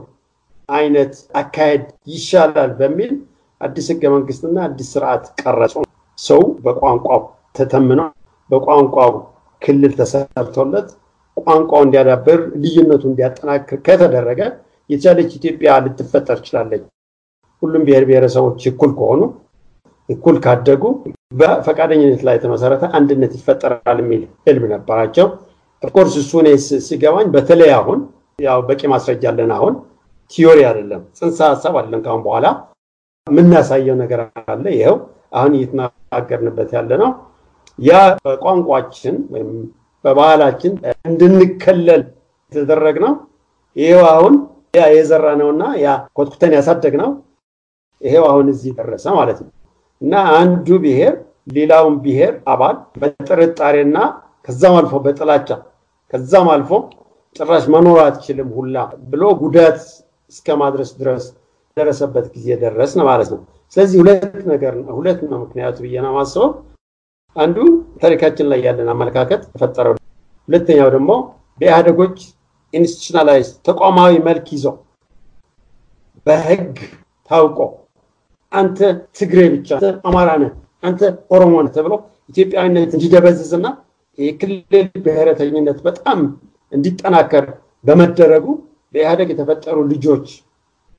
አይነት 0.69 1.13
አካሄድ 1.41 1.83
ይሻላል 2.13 2.71
በሚል 2.79 3.13
አዲስ 3.61 3.87
ህገ 3.93 4.03
መንግስትና 4.15 4.57
አዲስ 4.69 4.89
ስርዓት 4.95 5.25
ቀረጹ። 5.41 5.75
ሰው 6.19 6.43
በቋንቋው 6.65 7.21
ተተምኖ 7.59 8.01
በቋንቋው 8.51 9.13
ክልል 9.63 9.93
ተሰርቶለት 10.01 10.89
ቋንቋው 11.37 11.83
እንዲያዳብር 11.87 12.41
ልዩነቱ 12.63 13.03
እንዲያጠናክር 13.11 13.79
ከተደረገ 13.87 14.41
የተቻለች 14.91 15.31
ኢትዮጵያ 15.39 15.71
ልትፈጠር 15.85 16.39
ችላለች። 16.47 16.83
ሁሉም 17.63 17.83
ብሔር 17.87 18.05
ብሔረሰቦች 18.09 18.63
እኩል 18.71 18.91
ከሆኑ 18.99 19.21
እኩል 20.09 20.37
ካደጉ 20.45 20.83
በፈቃደኝነት 21.39 22.23
ላይ 22.27 22.35
የተመሰረተ 22.37 22.85
አንድነት 22.99 23.33
ይፈጠራል 23.39 23.99
የሚል 24.03 24.23
ህልም 24.47 24.65
ነበራቸው። 24.75 25.27
of 25.83 25.91
course 25.91 26.15
እሱ 26.23 26.33
እኔ 26.43 26.49
ሲገባኝ 26.87 27.27
በተለይ 27.35 27.71
አሁን 27.79 27.99
ያው 28.39 28.61
በቂ 28.69 28.83
ማስረጃ 28.93 29.25
አለን። 29.33 29.51
አሁን 29.57 29.75
theory 30.33 30.59
አይደለም 30.69 31.03
ጽንሰ 31.19 31.39
ሀሳብ 31.51 31.75
አለን። 31.81 32.01
ካሁን 32.07 32.23
በኋላ 32.27 32.47
የምናሳየው 33.27 33.97
ነገር 34.03 34.21
አለ። 34.49 34.65
ይኸው 34.77 34.97
አሁን 35.33 35.53
እየተናገርንበት 35.59 36.71
ያለ 36.77 36.91
ነው። 37.03 37.11
ያ 37.79 37.93
በቋንቋችን 38.25 39.17
ወይም 39.33 39.51
በባህላችን 40.05 40.73
እንድንከለል 41.09 42.03
የተደረገ 42.53 42.97
ነው። 43.05 43.13
ይሄው 43.77 44.05
አሁን 44.13 44.35
ያ 44.77 44.85
የዘራ 44.95 45.27
ነውና 45.41 45.65
ያ 45.85 45.89
ኮትኩተን 46.17 46.53
ያሳደግ 46.59 46.95
ነው። 47.03 47.11
ይሄው 48.03 48.25
አሁን 48.31 48.47
እዚህ 48.53 48.73
ደረሰ 48.79 49.07
ማለት 49.19 49.39
ነው 49.45 49.51
እና 50.03 50.15
አንዱ 50.39 50.69
ብሔር 50.85 51.15
ሌላውን 51.57 51.97
ብሔር 52.05 52.33
አባል 52.53 52.77
በጥርጣሬና 53.01 53.97
ከዛም 54.47 54.75
አልፎ 54.79 54.95
በጥላቻ 55.05 55.49
ከዛም 56.13 56.49
አልፎ 56.55 56.71
ጭራሽ 57.37 57.65
መኖር 57.75 57.99
አትችልም 58.05 58.51
ሁላ 58.57 58.77
ብሎ 59.11 59.23
ጉዳት 59.43 59.79
እስከ 60.33 60.57
ማድረስ 60.61 60.91
ድረስ 61.01 61.25
ደረሰበት 61.77 62.27
ጊዜ 62.35 62.49
ደረስን 62.63 63.01
ማለት 63.09 63.29
ነው። 63.35 63.41
ስለዚህ 63.77 63.99
ሁለት 64.03 64.43
ነገር 64.53 64.75
ሁለት 64.99 65.21
ነው 65.31 65.39
ምክንያቱ 65.45 65.77
ብዬ 65.85 65.95
ነው 66.05 66.13
የማስበው። 66.13 66.51
አንዱ 67.37 67.57
ታሪካችን 68.03 68.49
ላይ 68.53 68.61
ያለን 68.67 68.89
አመለካከት 68.93 69.43
ተፈጠረው፣ 69.53 69.95
ሁለተኛው 70.49 70.89
ደግሞ 70.95 71.11
በኢህአዴጎች 71.59 72.17
institutionalize 72.75 73.49
ተቋማዊ 73.69 74.13
መልክ 74.29 74.47
ይዞ 74.55 74.67
በህግ 76.27 76.77
ታውቆ 77.31 77.59
አንተ 78.55 78.79
ትግሬ 79.19 79.41
ብቻ 79.55 79.71
አማራ 80.09 80.31
ነህ፣ 80.43 80.51
አንተ 80.83 81.01
ኦሮሞ 81.35 81.55
ነህ 81.65 81.73
ተብሎ 81.77 81.93
ኢትዮጵያዊነት 82.31 82.91
እንዲደበዝዝና 82.97 83.67
የክልል 84.19 84.63
ብሔረተኝነት 85.05 85.79
በጣም 85.87 86.19
እንዲጠናከር 86.73 87.47
በመደረጉ 87.85 88.47
በኢህአደግ 88.95 89.29
የተፈጠሩ 89.33 89.77
ልጆች 89.93 90.27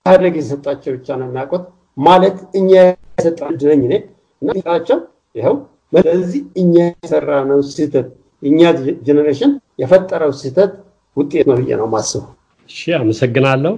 ኢህአደግ 0.06 0.34
የሰጣቸው 0.40 0.94
ብቻ 0.98 1.08
ነው 1.20 1.28
የሚያውቁት 1.30 1.64
ማለት 1.98 2.38
እኛ 2.60 2.72
የሰጠ 3.14 3.40
ድነኝ 3.62 3.82
እኔ 3.88 3.96
እና 4.42 4.50
ቸው 4.88 5.00
ይኸው 5.36 5.56
ስለዚህ 5.94 6.42
እኛ 6.62 6.74
የሰራ 6.96 7.30
ስህተት 7.70 8.08
እኛ 8.44 8.60
ጀኔሬሽን 9.08 9.52
የፈጠረው 9.82 10.32
ስህተት 10.40 10.72
ውጤት 11.18 11.46
ነው 11.50 11.58
ብዬ 11.60 11.72
ነው 11.82 11.88
ማስበው። 11.94 12.26
እሺ፣ 12.70 12.80
አመሰግናለሁ። 12.98 13.74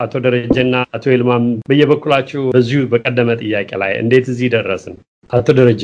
አቶ 0.00 0.14
ደረጀና 0.24 0.74
አቶ 0.96 1.04
ይልማም 1.12 1.44
በየበኩላችሁ 1.68 2.40
በዚሁ 2.52 2.80
በቀደመ 2.90 3.30
ጥያቄ 3.40 3.70
ላይ 3.82 3.92
እንዴት 4.02 4.26
እዚህ 4.32 4.48
ደረስን? 4.52 4.94
አቶ 5.30 5.46
ደረጀ። 5.58 5.82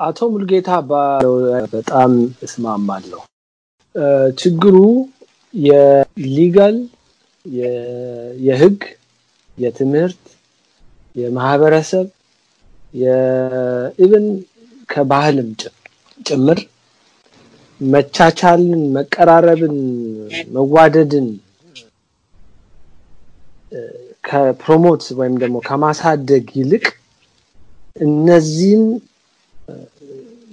አቶ 0.00 0.28
ሙልጌታ 0.32 0.70
ባለው 0.88 1.34
በጣም 1.74 2.12
እስማማለሁ። 2.46 3.20
ችግሩ 4.40 4.76
የሊጋል 5.54 6.76
የህግ፣ 8.46 8.80
የትምህርት፣ 9.58 10.22
የማህበረሰብ 11.16 12.06
የኢብን 12.94 14.26
ከባህልም 14.88 15.50
ጭምር 16.20 16.58
መቻቻልን፣ 17.80 18.82
መቀራረብን፣ 18.96 19.76
መዋደድን 20.56 21.28
ከፕሮሞት 24.24 25.04
ወይም 25.18 25.34
ደግሞ 25.42 25.56
ከማሳደግ 25.68 26.46
ይልቅ 26.58 26.84
እነዚህን 28.06 28.84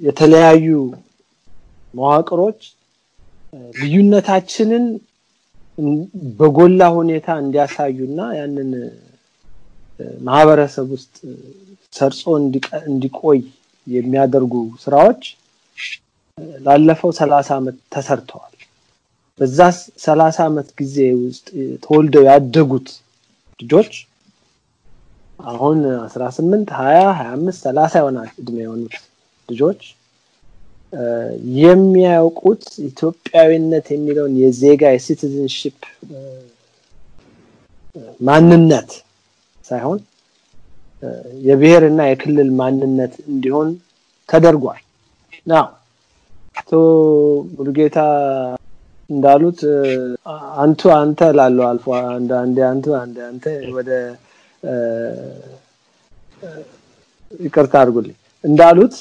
የተለያዩ 0.02 0.68
መዋቅሮች 1.94 2.60
ልዩነታችንን 3.80 4.86
በጎላ 6.40 6.82
ሁኔታ 6.98 7.28
እንዲያሳዩና 7.44 8.22
ያንን 8.40 8.72
ማህበረሰብ 10.28 10.88
ውስጥ 10.96 11.16
ሰርጾ 11.94 12.22
እንዲቆይ 12.90 13.40
የሚያደርጉ 13.88 14.54
ስራዎች 14.84 15.24
ላለፈው 16.66 17.12
ሰላሳ 17.20 17.50
ዓመት 17.60 17.78
ተሰርተዋል። 17.94 18.56
በዛ 19.40 19.60
ሰላሳ 20.06 20.38
ዓመት 20.50 20.68
ጊዜ 20.80 20.96
ውስጥ 21.22 21.48
ተወልደው 21.84 22.24
ያደጉት 22.30 22.90
ልጆች 23.62 23.92
አሁን 25.40 25.80
አስራ 26.04 26.24
ስምንት 26.36 26.70
ሀያ 26.80 27.00
ሀያ 27.18 27.30
አምስት 27.36 27.60
ሰላሳ 27.66 27.94
ይሆናል 28.02 28.30
እድሜ 28.42 28.58
የሆኑት 28.64 28.96
ልጆች 29.50 29.82
የሚያውቁት 31.62 32.64
ኢትዮጵያዊነት 32.88 33.86
የሚለውን 33.94 34.34
የዜጋ 34.42 34.92
የሲቲዝንሽፕ 34.94 35.78
ማንነት 38.22 38.90
ሳይሆን 39.66 40.00
የብሔር 41.46 41.84
እና 41.90 42.02
የክልል 42.10 42.50
ማንነት 42.60 43.14
እንዲሆን 43.28 43.70
ተደርጓል። 44.30 44.82
ና 45.48 45.62
አቶ 46.60 46.72
ሙሉጌታ 47.56 48.00
እንዳሉት 49.12 49.60
አንቱ 50.62 50.82
አንተ 50.98 51.30
ላለው 51.38 51.66
አልፎ 51.70 51.86
አንዴ 52.40 52.60
አንቱ 52.68 52.94
አንዴ 53.00 53.18
አንተ 53.30 53.46
ወደ 53.78 53.92
ይቅርታ 57.42 57.74
አድርጉልኝ 57.82 58.16
እንዳሉት 58.44 58.96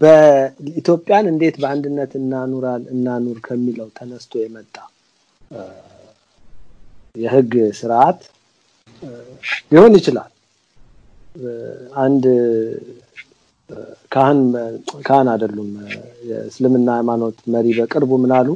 በኢትዮጵያን 0.00 1.26
እንዴት 1.30 1.56
በአንድነት 1.62 2.12
እናኑራል 2.20 2.82
እናኑር 2.94 3.38
ከሚለው 3.46 3.88
ተነስቶ 3.98 4.32
የመጣ 4.42 4.74
የህግ 7.16 7.52
ስርዓት 7.78 8.20
ሊሆን 9.72 9.94
ይችላል። 9.98 10.30
አንድ 12.02 12.24
ካህን 14.12 14.40
ካህን 15.06 15.28
አይደሉም 15.32 15.70
የእስልምና 16.28 16.88
ሃይማኖት 16.98 17.36
መሪ 17.54 17.66
በቅርቡ 17.78 18.12
ምን 18.22 18.32
አሉ? 18.38 18.48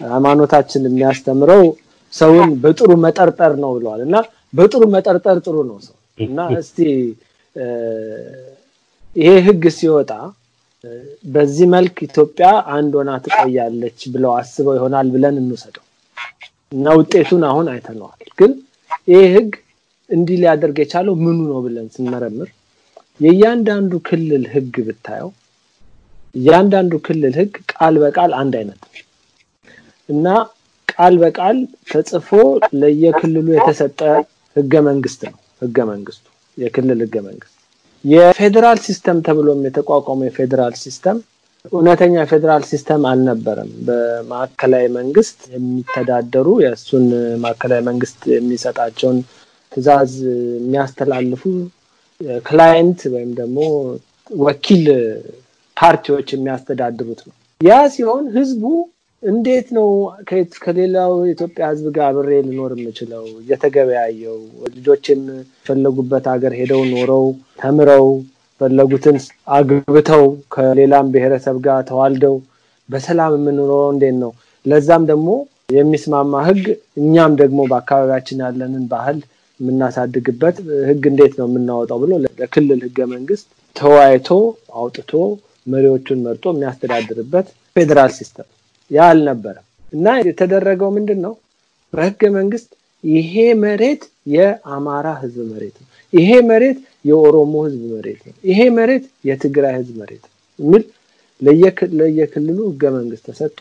ሃይማኖታችን 0.00 0.82
የሚያስተምረው 0.88 1.62
ሰውን 2.12 2.50
በጥሩ 2.62 2.90
መጠርጠር 3.04 3.52
ነው 3.62 3.70
ብለዋል 3.76 4.00
እና 4.06 4.16
በጥሩ 4.54 4.82
መጠርጠር 4.94 5.36
ጥሩ 5.44 5.56
ነው 5.68 5.78
ሰው 5.86 5.96
እና 6.18 6.38
እስቲ 6.60 6.78
ይሄ 9.16 9.30
ህግ 9.46 9.64
ሲወጣ 9.76 10.12
በዚህ 11.26 11.66
መልክ 11.74 11.96
ኢትዮጵያ 12.06 12.46
አንድ 12.74 12.92
ሆና 12.98 13.10
ትቆያለች 13.24 14.00
ብለው 14.12 14.32
አስበው 14.36 14.74
ይሆናል 14.78 15.08
ብለን 15.14 15.36
እንውሰደው 15.40 15.84
እና 16.72 16.94
ውጤቱን 16.98 17.42
አሁን 17.50 17.66
አይተነዋል። 17.72 18.20
ግን 18.38 18.52
ይሄ 19.10 19.20
ህግ 19.34 19.50
እንዲህ 20.10 20.36
ሊያደርግ 20.42 20.78
የቻለው 20.82 21.14
ምኑ 21.24 21.38
ነው 21.50 21.60
ብለን 21.66 21.86
ስንመረምር 21.94 22.48
የእያንዳንዱ 23.20 23.92
ክልል 24.08 24.44
ህግ 24.54 24.74
ብታየው 24.86 25.30
እያንዳንዱ 26.34 26.92
ክልል 27.06 27.34
ህግ 27.38 27.54
ቃል 27.72 27.94
በቃል 28.02 28.32
አንድ 28.40 28.54
አይነት 28.60 28.82
እና 30.08 30.26
ቃል 30.88 31.14
በቃል 31.22 31.56
ተጽፎ 31.90 32.28
ለየክልሉ 32.80 33.46
የተሰጠ 33.56 34.00
ህገ 34.56 34.74
መንግስት 34.88 35.20
ነው። 35.28 35.34
ህገ 35.62 35.78
መንግስቱ 35.90 36.24
የክልል 36.58 37.00
ህገ 37.04 37.16
መንግስት 37.26 37.56
የፌዴራል 38.04 38.78
system 38.86 39.18
ተብሎም 39.26 39.60
የተቋቋመው 39.66 40.26
የፌዴራል 40.28 40.74
system 40.82 41.18
እውነተኛ 41.72 42.22
ፌዴራል 42.30 42.62
system 42.70 43.02
አልነበረም። 43.10 43.70
በማዕከላዊ 43.86 44.84
መንግስት 44.96 45.38
የሚተዳደሩ 45.54 46.46
የእሱን 46.64 47.06
ማዕከላዊ 47.42 47.82
መንግስት 47.90 48.20
የሚሰጣቸውን 48.34 49.18
ትዕዛዝ 49.72 50.14
የሚያስተላልፉ 50.56 51.42
client 52.44 53.00
ወይም 53.14 53.30
ደግሞ 53.38 53.58
ወኪል 54.40 54.86
ፓርቲዎች 55.76 56.28
የሚያስተዳድሩት 56.34 57.20
ነው። 57.26 57.34
ያ 57.60 57.76
ሲሆን 57.94 58.24
ህዝቡ 58.36 58.62
እንዴት 59.22 59.68
ነው 59.76 59.88
ከሌላው 60.62 61.12
የኢትዮጵያ 61.20 61.64
ህዝብ 61.72 61.86
ጋር 61.96 62.04
አብሬ 62.10 62.28
ልኖር 62.46 62.72
የምችለው? 62.76 63.24
እየተገበያየው 63.42 64.38
ልጆች 64.76 65.04
የፈለጉበት 65.10 66.26
ሀገር 66.32 66.52
ሄደው 66.60 66.82
ኖረው 66.92 67.24
ተምረው 67.60 68.06
ፈለጉትን 68.60 69.16
አግብተው 69.56 70.24
ከሌላም 70.54 71.10
ብሔረሰብ 71.14 71.58
ጋር 71.66 71.80
ተዋልደው 71.90 72.36
በሰላም 72.88 73.34
የምንኖረው 73.38 73.90
እንዴት 73.94 74.16
ነው? 74.24 74.32
ለዛም 74.66 75.04
ደግሞ 75.10 75.28
የሚስማማ 75.72 76.34
ህግ 76.46 76.64
እኛም 77.00 77.32
ደግሞ 77.42 77.60
በአካባቢያችን 77.70 78.42
ያለንን 78.44 78.84
ባህል 78.92 79.18
የምናሳድግበት 79.60 80.56
ህግ 80.88 81.04
እንዴት 81.10 81.32
ነው 81.40 81.46
የምናወጣው 81.48 81.98
ብሎ 82.02 82.12
ለክልል 82.38 82.80
ህገ 82.86 82.98
መንግስት 83.12 83.46
ተወያይቶ 83.76 84.28
አውጥቶ 84.80 85.10
መሪዎቹን 85.66 86.20
መርጦ 86.26 86.44
የሚያስተዳድርበት 86.54 87.46
ፌዴራል 87.76 88.12
system 88.18 88.48
ያ 88.90 89.00
አልነበረም። 89.10 89.66
እና 89.92 90.06
የተደረገው 90.26 90.90
ምንድን 90.96 91.18
ነው 91.26 91.34
በህገ 91.92 92.22
መንግስት 92.38 92.68
ይሄ 93.04 93.34
መሬት 93.62 94.02
የአማራ 94.34 95.06
ህዝብ 95.20 95.38
መሬት 95.52 95.76
ነው። 95.82 95.88
ይሄ 96.12 96.30
መሬት 96.50 96.78
የኦሮሞ 97.04 97.54
ህዝብ 97.66 97.82
መሬት 97.94 98.20
ነው። 98.26 98.34
ይሄ 98.50 98.60
መሬት 98.78 99.04
የትግራይ 99.28 99.74
ህዝብ 99.78 99.94
መሬት 100.02 100.24
ነው 100.24 100.32
የሚል 100.58 100.82
ለየክልሉ 102.00 102.58
ህገ 102.70 102.82
መንግስት 102.96 103.24
ተሰጥቶ 103.28 103.60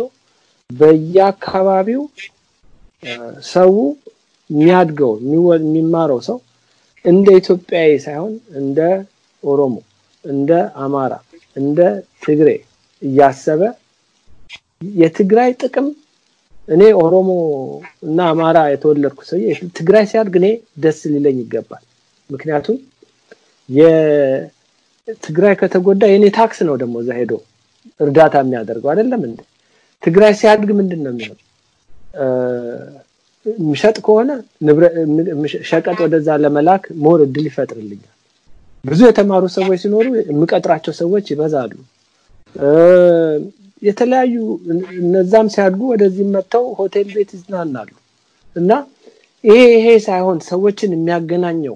በየአካባቢው 0.69 2.01
ሰው 3.51 3.71
የሚያድገው 4.49 5.11
የሚማረው 5.57 6.19
ሰው 6.27 6.37
እንደ 7.05 7.27
ኢትዮጵያዊ 7.39 7.91
ሳይሆን 8.05 8.31
እንደ 8.61 8.79
ኦሮሞ 9.43 9.75
እንደ 10.25 10.51
አማራ 10.83 11.13
እንደ 11.55 11.79
ትግሬ 12.23 12.49
እያሰበ 13.01 13.61
የትግራይ 14.97 15.51
ጥቅም 15.61 15.87
እኔ 16.67 16.81
ኦሮሞ 17.01 17.29
እና 18.07 18.19
አማራ 18.31 18.57
የተወለድኩ 18.71 19.19
ሰው 19.29 19.37
ትግራይ 19.79 20.03
ሲያድግ 20.11 20.35
እኔ 20.41 20.47
ደስ 20.83 20.99
ሊለኝ 21.13 21.37
ይገባል። 21.43 21.83
ምክንያቱም 22.29 22.77
የትግራይ 23.69 25.53
ከተጎዳ 25.61 26.03
የኔ 26.11 26.25
tax 26.37 26.59
ነው 26.67 26.75
ደግሞ 26.81 26.95
እዛ 27.03 27.11
ሄዶ 27.19 27.33
እርዳታ 27.99 28.35
የሚያደርገው 28.43 28.89
አይደለም 28.93 29.21
እንዴ? 29.29 29.39
ትግራይ 30.03 30.33
ሲያድግ 30.39 30.69
ምንድን 30.79 31.01
ነው 31.05 31.11
የሚሆነው 31.13 31.45
የሚሸጥ 33.45 33.97
ከሆነ 34.05 34.29
ሸቀጥ 35.69 35.97
ወደዛ 36.05 36.29
ለመላክ 36.43 36.83
more 37.03 37.19
እድል 37.25 37.45
ይፈጥርልኛል። 37.49 38.13
ብዙ 38.83 38.99
የተማሩ 39.07 39.43
ሰዎች 39.55 39.79
ሲኖሩ 39.83 40.05
የምቀጥራቸው 40.29 40.93
ሰዎች 40.99 41.25
ይበዛሉ። 41.33 41.73
የተለያዩ 43.81 44.35
እነዛም 44.99 45.47
ሲያድጉ 45.53 45.81
ወደዚህ 45.91 46.25
መጥተው 46.33 46.65
ሆቴል 46.79 47.07
ቤት 47.15 47.29
ይዝናናሉ። 47.35 47.91
እና 48.55 48.71
ይሄ 49.43 49.59
ይሄ 49.75 49.87
ሳይሆን 50.07 50.39
ሰዎችን 50.49 50.95
የሚያገናኘው 50.95 51.75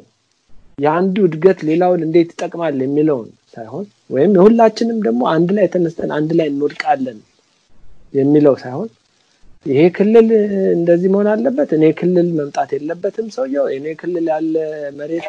የአንዱ 0.77 1.15
እድገት 1.27 1.59
ሌላውን 1.69 2.01
እንዴት 2.05 2.29
ይጠቅማል 2.33 2.77
የሚለውን 2.83 3.29
ሳይሆን 3.53 3.85
ወይም 4.09 4.31
የሁላችንም 4.37 4.97
ደግሞ 5.05 5.21
አንድ 5.33 5.49
ላይ 5.57 5.65
ተነስተን 5.73 6.11
አንድ 6.17 6.31
ላይ 6.39 6.47
እንወድቃለን 6.51 7.19
የሚለው 8.13 8.55
ሳይሆን 8.63 8.89
ይሄ 9.65 9.81
ክልል 9.95 10.27
እንደዚህ 10.77 11.09
መሆን 11.13 11.27
አለበት? 11.33 11.69
እኔ 11.77 11.83
ክልል 11.99 12.27
መምጣት 12.39 12.69
የለበትም 12.75 13.27
ሰውየው? 13.35 13.65
እኔ 13.75 13.85
ክልል 14.01 14.25
ያለ 14.33 14.55
መሬት 14.99 15.27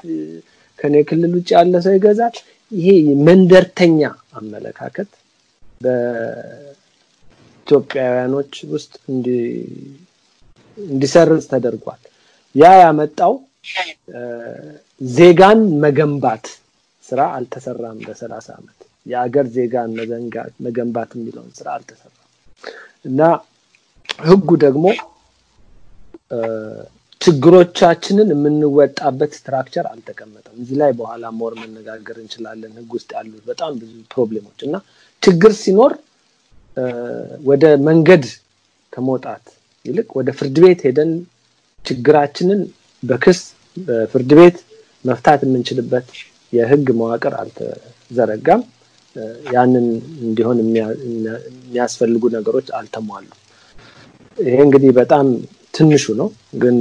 ከኔ 0.78 0.94
ክልል 1.08 1.32
ውጭ 1.38 1.48
ያለ 1.56 1.74
ሰው 1.84 1.92
ይገዛል? 1.96 2.34
ይሄ 2.72 2.88
መንደርተኛ 3.26 4.00
አመለካከት 4.38 5.10
በኢትዮጵያውያኖች 7.66 7.82
ውስጥ 8.72 8.92
እንዲሰርጽ 10.78 11.44
ተደርጓል። 11.52 12.00
ያ 12.54 12.72
ያመጣው 12.82 13.32
ዜጋን 15.00 15.60
መገንባት 15.84 16.44
ስራ 17.08 17.20
አልተሰራም 17.36 17.98
ለሰላሳ 18.06 18.48
ዓመት 18.58 18.78
የአገር 19.06 19.46
ዜጋን 19.56 19.90
መገንባት 20.66 21.10
የሚለውን 21.16 21.50
ስራ 21.58 21.66
አልተሰራም። 21.76 22.20
እና 23.04 23.20
ህጉ 24.18 24.48
ደግሞ 24.64 24.86
ችግሮቻችንን 27.20 28.28
የምንወጣበት 28.32 29.30
structure 29.36 29.84
አልተቀመጠም። 29.90 30.56
እዚህ 30.62 30.76
ላይ 30.80 30.90
በኋላ 30.98 31.24
more 31.38 31.52
መነጋገር 31.60 32.16
እንችላለን። 32.22 32.72
ህግ 32.78 32.90
ውስጥ 32.96 33.10
ያሉት 33.16 33.42
በጣም 33.50 33.72
ብዙ 33.80 33.92
problem 34.12 34.43
ኦች 34.43 34.60
እና 34.66 34.74
ችግር 35.22 35.52
ሲኖር 35.60 35.92
ወደ 37.48 37.64
መንገድ 37.88 38.24
ከመውጣት 38.92 39.44
ይልቅ 39.86 40.08
ወደ 40.18 40.28
ፍርድ 40.38 40.56
ቤት 40.64 40.80
ሄደን 40.86 41.10
ችግራችንን 41.84 42.60
በክስ 43.02 43.40
በፍርድ 43.76 44.30
ቤት 44.38 44.58
መፍታት 45.04 45.40
የምንችልበት 45.46 46.06
የህግ 46.52 46.86
መዋቅር 47.00 47.34
አልተዘረጋም። 47.40 48.62
ያንን 49.54 49.86
እንዲሆን 50.24 50.58
የሚያስፈልጉ 50.62 52.22
ነገሮች 52.36 52.68
አልተሟሉ 52.78 53.26
ይሄ 54.38 54.56
እንግዲህ 54.64 54.90
በጣም 54.98 55.26
ትንሹ 55.74 56.04
ነው 56.20 56.28
ግን 56.62 56.76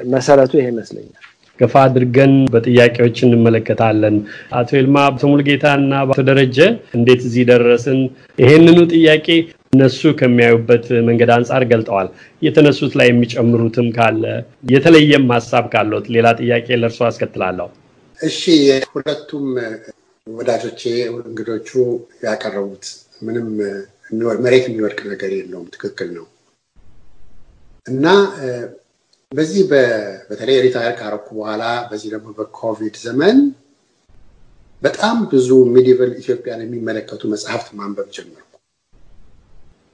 መሰረቱ 0.00 0.52
ይሄ 0.60 0.66
ይመስለኛል። 0.72 1.22
ገፋ 1.58 1.74
አድርገን 1.86 2.32
በጥያቄዎች 2.52 3.16
እንመለከታለን። 3.26 4.16
አቶ 4.52 4.70
ይልማ 4.78 4.96
አቶ 5.08 5.28
ሙልጌታ 5.32 5.64
እና 5.80 5.92
አቶ 6.04 6.20
ደረጀ 6.28 6.58
እንዴት 6.96 7.20
እዚህ 7.28 7.44
ደረስን? 7.50 8.00
ይሄንኑ 8.38 8.78
ጥያቄ 8.94 9.26
እነሱ 9.72 10.00
ከሚያዩበት 10.18 10.86
መንገድ 11.08 11.30
አንጻር 11.36 11.62
ገልጠዋል። 11.70 12.08
የተነሱት 12.42 12.92
ላይ 12.98 13.08
የሚጨምሩትም 13.10 13.88
ካለ 13.96 14.24
የተለየም 14.72 15.26
ሀሳብ 15.36 15.64
ካለት 15.72 16.06
ሌላ 16.14 16.26
ጥያቄ 16.40 16.66
ለእርሶ 16.82 17.00
አስከትላለሁ። 17.08 17.68
እሺ 18.20 18.40
ሁለቱም 18.92 19.46
ወዳጆቼ 20.26 20.82
እንግዶቹ 21.22 21.70
ያቀረቡት 22.26 22.84
ምንም 23.22 23.48
መሬት 24.44 24.64
የሚወድቅ 24.68 25.00
ነገር 25.12 25.30
የለውም። 25.34 25.68
ትክክል 25.74 26.08
ነው። 26.16 26.26
እና 27.86 28.06
በዚህ 29.32 29.62
በተለይ 30.28 30.56
retire 30.64 30.94
ካረኩ 30.98 31.26
በኋላ 31.38 31.62
በዚህ 31.88 32.08
ደግሞ 32.14 32.28
በኮቪድ 32.38 32.96
ዘመን 33.04 33.38
በጣም 34.82 35.16
ብዙ 35.30 35.48
medieval 35.74 36.12
ኢትዮጵያን 36.20 36.64
የሚመለከቱ 36.64 37.22
መጽሐፍት 37.32 37.68
ማንበብ 37.78 38.08
ጀመርኩ። 38.16 38.50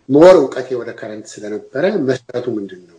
more 0.09 0.35
እውቀቴ 0.41 0.69
ወደ 0.81 0.91
current 0.99 1.27
ስለነበረ 1.33 1.85
መሰረቱ 2.09 2.47
ምንድን 2.57 2.81
ነው 2.89 2.97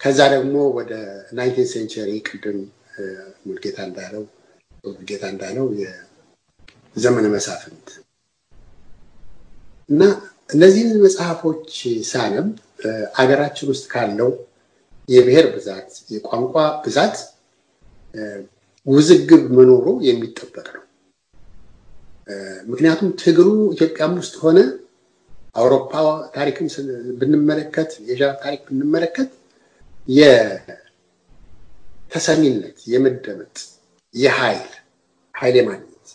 ከዛ 0.00 0.20
ደግሞ 0.34 0.54
ወደ 0.78 0.92
nineteen 1.36 1.68
century 1.72 2.10
ቅድም 2.28 2.58
ሙልጌታ 3.46 3.78
እንዳለው 3.88 4.24
ሙልጌታ 4.88 5.24
እንዳለው 5.34 5.66
የዘመነ 5.80 7.26
መሳፍንት 7.34 7.86
እና 9.88 10.02
እነዚህን 10.50 10.90
መጽሐፎች 11.04 11.70
ሳነብ 12.10 12.48
አገራችን 13.20 13.68
ውስጥ 13.72 13.84
ካለው 13.92 14.30
የብሔር 15.08 15.46
ብዛት 15.54 15.90
የቋንቋ 16.14 16.54
ብዛት 16.84 17.16
ውዝግብ 18.86 19.42
መኖሩ 19.56 19.86
የሚጠበቅ 20.08 20.66
ነው። 20.76 20.84
ምክንያቱም 22.70 23.08
ትግሩ 23.22 23.46
ኢትዮጵያም 23.74 24.12
ውስጥ 24.20 24.34
ሆነ 24.44 24.58
አውሮፓ 25.56 25.92
ታሪክም 26.36 26.66
ብንመለከት 27.20 27.90
የዣ 28.08 28.22
ታሪክ 28.44 28.60
ብንመለከት 28.68 29.30
የተሰሚነት 32.04 32.78
የመደመጥ 32.92 33.56
የኃይል 34.14 34.70
ኃይል 35.34 35.56
የማግኘት 35.60 36.06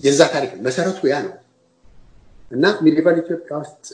የዛ 0.00 0.20
ታሪክ 0.34 0.50
መሰረቱ 0.66 1.00
ያ 1.10 1.18
ነው 1.26 1.34
እና 2.50 2.64
ሚዲቫል 2.84 3.16
ኢትዮጵያ 3.22 3.54
ውስጥ 3.62 3.86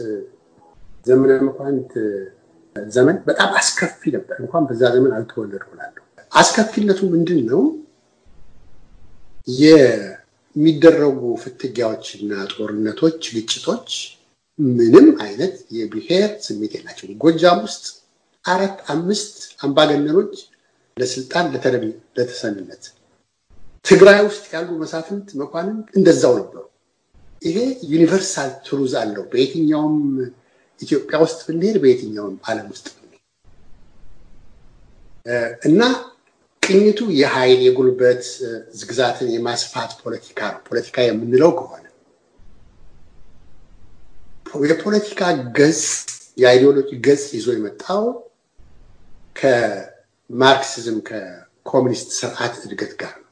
ዘመነ 1.06 1.30
መኳንት 1.46 1.92
ዘመን 2.76 3.16
በጣም 3.28 3.50
አስከፊ 3.58 4.02
ነበር። 4.14 4.36
እንኳን 4.42 4.62
በዛ 4.68 4.82
ዘመን 4.94 5.12
አልተወለድኩ 5.16 5.70
እላለሁ። 5.74 6.02
አስከፊነቱ 6.32 7.00
ምንድን 7.12 7.40
ነው 7.50 7.62
የሚደረጉ 9.62 11.20
ፍትጊያዎችና 11.42 12.32
ጦርነቶች 12.52 13.20
ግጭቶች 13.36 13.88
ምንም 14.58 15.08
አይነት 15.24 15.54
የብሔር 15.76 16.30
ስሜት 16.46 16.72
የላቸው 16.76 17.14
ጎጃም 17.22 17.60
ውስጥ 17.66 17.84
አራት 18.44 18.78
አምስት 18.94 19.34
አምባገነኖች 19.64 20.34
ለስልጣን 20.96 21.46
ለተሰሚነት 22.16 22.84
ትግራይ 23.84 24.20
ውስጥ 24.28 24.44
ያሉ 24.54 24.68
መሳፍንት 24.82 25.28
መኳንንት 25.40 25.88
እንደዛው 25.98 26.34
ነበሩ 26.40 26.60
ይሄ 27.44 27.56
universal 27.92 28.50
truth 28.66 28.92
ነው። 29.00 29.24
በየትኛውም 29.32 29.96
ኢትዮጵያ 30.80 31.16
ውስጥ 31.24 31.40
ብንሄድ 31.48 31.76
በየትኛውም 31.82 32.34
ዓለም 32.48 32.66
ውስጥ 32.72 32.86
ብንሄድ። 32.94 33.22
እና 35.68 35.80
ቅኝቱ 36.62 37.00
የኃይል 37.18 37.60
የጉልበት 37.64 38.22
ግዛትን 38.78 39.28
የማስፋት 39.34 39.90
ፖለቲካ 40.02 40.40
ነው። 40.52 40.60
ፖለቲካ 40.68 40.96
የምንለው 41.06 41.50
ከሆነ 41.58 41.80
የፖለቲካ 44.64 45.20
ገጽ 45.56 45.82
የ 46.38 46.49
ideology 46.49 46.90
ገጽ 47.06 47.24
ይዞ 47.36 47.48
የመጣው 47.54 48.02
ከማርክሲዝም 49.36 50.98
ከኮሚኒስት 51.08 52.08
ስርዓት 52.18 52.54
እድገት 52.60 52.92
ጋር 53.00 53.14
ነው። 53.16 53.30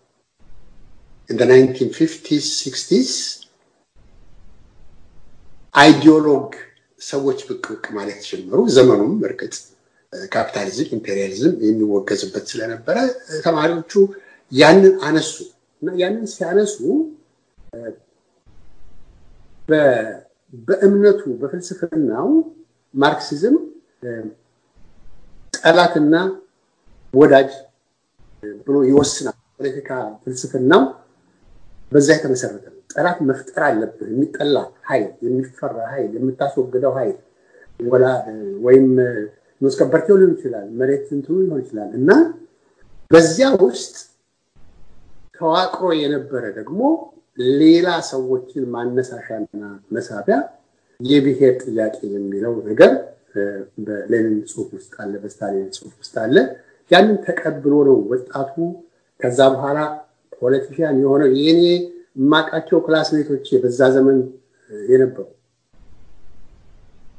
እንደ 1.30 1.40
nineteen 1.50 1.90
fifties 1.98 2.46
sixties 2.58 3.10
ideologue 5.74 6.48
ሰዎች 7.00 7.38
ብቅ 7.48 7.64
ብቅ 7.72 7.84
ማለት 7.96 8.20
ጀመሩ። 8.28 8.58
ዘመኑም 8.74 9.14
እርግጥ 9.26 9.54
ካፒታሊዝም፣ 10.32 10.88
ኢምፔሪያሊዝም 10.96 11.54
የሚወገዝበት 11.66 12.44
ስለነበረ 12.52 12.96
ተማሪዎቹ 13.44 13.92
ያንን 14.52 14.94
አነሱ 15.06 15.34
እና 15.82 15.90
ያንን 16.02 16.26
ሲያነሱ 16.32 16.76
በእምነቱ 20.68 21.22
በፍልስፍናው 21.40 22.28
ማርክሲዝም 22.94 23.56
ጠላትና 25.58 26.14
ወዳጅ 27.14 27.50
ብሎ 28.66 28.76
ይወስናል። 28.90 29.36
ፖለቲካ 29.56 29.90
ፍልስፍናው 30.22 30.82
በዛ 31.92 32.08
የተመሰረተ 32.16 32.64
ነው። 32.68 32.80
ጠላት 32.92 33.18
መፍጠር 33.28 33.62
አለብህ። 33.66 34.08
የሚጠላ 34.12 34.56
ኃይል፣ 34.88 35.10
የሚፈራ 35.26 35.76
ኃይል፣ 35.92 36.10
የምታስወግደው 36.18 36.92
ኃይል 36.98 37.16
ወይም 38.64 38.86
ንዑስ 39.60 39.74
ከበርቴው 39.78 40.16
ሊሆን 40.20 40.32
ይችላል፣ 40.36 40.66
መሬት 40.80 41.06
እንትኑ 41.16 41.36
ሊሆን 41.42 41.60
ይችላል 41.64 41.90
እና 41.98 42.10
በዚያ 43.10 43.46
ውስጥ 43.64 43.94
ተዋቅሮ 45.36 45.86
የነበረ 46.00 46.44
ደግሞ 46.58 46.80
ሌላ 47.60 47.88
ሰዎችን 48.10 48.64
ማነሳሻና 48.74 49.62
መሳቢያ 49.94 50.36
የብሔር 51.00 51.54
ጥያቄ 51.64 51.96
የሚለው 52.14 52.54
ነገር 52.68 52.92
በሌኒን 53.86 54.38
ጽሁፍ 54.50 54.68
ውስጥ 54.76 54.92
አለ፣ 55.02 55.12
በስታሊን 55.22 55.68
ጽሁፍ 55.76 55.92
ውስጥ 56.02 56.14
አለ። 56.24 56.36
ያንን 56.90 57.16
ተቀብሎ 57.26 57.74
ነው 57.88 57.98
ወጣቱ 58.10 58.54
ከዛ 59.20 59.40
በኋላ 59.54 59.78
ፖለቲሽያን 60.42 60.96
የሆነው 61.02 61.28
የኔ 61.40 61.62
የማውቃቸው 62.18 62.78
ክላስሜቶቼ 62.86 63.58
በዛ 63.62 63.80
ዘመን 63.96 64.18
የነበሩ 64.88 65.26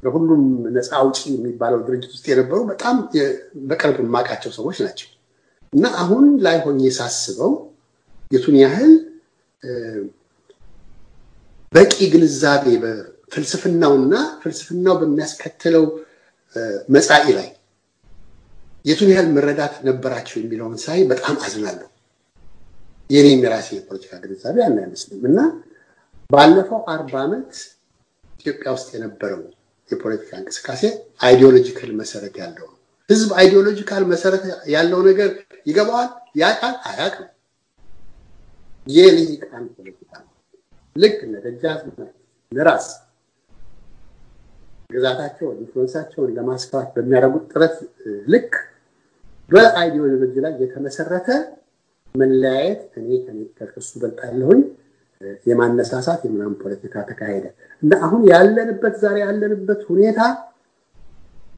በሁሉም 0.03 0.41
ነፃ 0.75 0.89
አውጪ 0.99 1.19
የሚባለው 1.33 1.79
ድርጅት 1.87 2.11
ውስጥ 2.13 2.25
የነበሩ 2.31 2.59
በጣም 2.71 2.95
በቅርብ 3.69 3.97
የማውቃቸው 4.03 4.51
ሰዎች 4.57 4.77
ናቸው 4.85 5.09
እና 5.73 5.85
አሁን 6.01 6.25
ላይ 6.45 6.57
ሆኜ 6.65 6.89
ሳስበው 6.97 7.53
የቱን 8.31 8.55
ያህል 8.63 8.91
በቂ 11.73 11.95
ግንዛቤ 12.13 12.65
በፍልስፍናውና 12.83 14.13
ፍልስፍናው 14.41 14.95
በሚያስከትለው 15.01 15.85
መጻኢ 16.95 17.25
ላይ 17.37 17.47
የቱን 18.85 19.09
ያህል 19.13 19.27
መረዳት 19.35 19.75
ነበራቸው 19.87 20.37
የሚለውን 20.39 20.77
ሳይ 20.83 21.01
በጣም 21.11 21.35
አዝናለሁ። 21.45 21.87
የኔም 23.13 23.41
የራሴ 23.45 23.69
የፖለቲካ 23.77 24.13
ግንዛቤ 24.23 24.55
ያን 24.61 24.77
አይመስልም 24.81 25.23
እና 25.29 25.39
ባለፈው 26.31 26.79
አርባ 26.93 27.13
ዓመት 27.25 27.51
ኢትዮጵያ 28.35 28.69
ውስጥ 28.75 28.87
የነበረው 28.95 29.41
የፖለቲካ 29.89 30.31
እንቅስቃሴ 30.39 30.81
ideological 31.21 31.91
መሰረት 31.99 32.35
ያለው 32.41 32.67
ነው። 32.69 32.77
ህዝብ 33.09 33.29
ideological 33.39 34.03
መሰረት 34.11 34.43
ያለው 34.73 34.99
ነገር 35.09 35.29
ይገባዋል፣ 35.67 36.09
ያውቃል፣ 36.41 36.75
አያውቅም። 36.89 37.29
የልሂቃን 38.87 39.65
ፖለቲካ 39.75 40.11
ነው። 40.21 40.29
ልክ 40.95 41.17
እነ 41.25 41.35
ደጃዝማች 41.45 42.13
ለራስ 42.51 42.87
ግዛታቸውን 44.89 45.57
ኢንፍሉንሳቸውን 45.61 46.31
ለማስፋት 46.37 46.87
በሚያደርጉት 46.95 47.45
ጥረት 47.51 47.75
ልክ 48.27 48.51
በአይዲዮሎጂ 49.51 50.35
ላይ 50.43 50.53
የተመሰረተ 50.61 51.27
መለያየት 52.15 52.81
እኔ 52.99 53.09
ከእሱ 53.59 53.91
በልጣለሁኝ 54.01 54.61
የማነሳሳት 55.47 56.21
የምናምን 56.25 56.55
ፖለቲካ 56.63 57.03
ተካሄደ 57.09 57.45
እና 57.83 57.93
አሁን 58.05 58.21
ያለንበት 58.31 58.95
ዛሬ 59.03 59.17
ያለንበት 59.23 59.81
ሁኔታ 59.89 60.19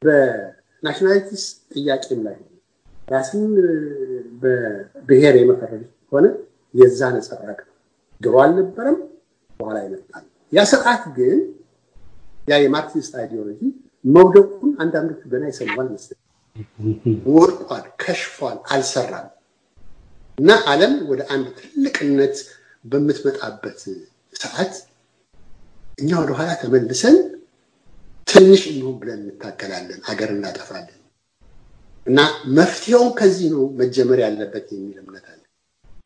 በ 0.05 0.24
nationalities 0.24 1.43
ጥያቄም 1.73 2.19
ላይ 2.27 2.37
ራስን 3.07 3.43
በብሔር 4.43 5.35
የመፈረጅ 5.39 5.83
ሆነ 6.11 6.25
የዛ 6.73 7.09
ነጸብራቅ 7.15 7.59
ነው። 7.61 7.73
ድሮ 8.21 8.35
አልነበረም፣ 8.43 8.97
በኋላ 9.59 9.77
ይመጣል። 9.85 10.23
ያ 10.53 10.63
ስርዓት 10.71 11.03
ግን 11.17 11.39
ያ 12.49 12.59
የ 12.63 12.75
Marxist 12.75 13.13
ideology 13.19 13.61
መውደቁን 14.05 14.71
አንዳንዶቹ 14.83 15.21
ገና 15.31 15.43
ይሰማል 15.51 15.87
መሰል 15.93 16.17
ወድቋል፣ 17.31 17.85
ከሽፏል፣ 18.01 18.57
አልሰራም 18.73 19.27
እና 20.37 20.51
ዓለም 20.69 20.93
ወደ 21.09 21.21
አንድ 21.33 21.45
ትልቅነት 21.59 22.35
በምትመጣበት 22.85 23.79
ሰዓት 24.33 24.73
እኛ 25.99 26.09
ወደኋላ 26.21 26.49
ተመልሰን 26.61 27.17
ትንሽ 28.27 28.61
እንሁን 28.71 28.95
ብለን 29.01 29.21
እንታገላለን፣ 29.23 29.99
ሀገር 30.07 30.29
እናጠፋለን 30.33 30.99
እና 32.07 32.19
መፍትሄውን 32.57 33.11
ከዚህ 33.19 33.47
ነው 33.53 33.63
መጀመር 33.79 34.19
ያለበት 34.23 34.65
የሚል 34.73 34.97
እምነት 35.03 35.25
አለ። 35.31 35.41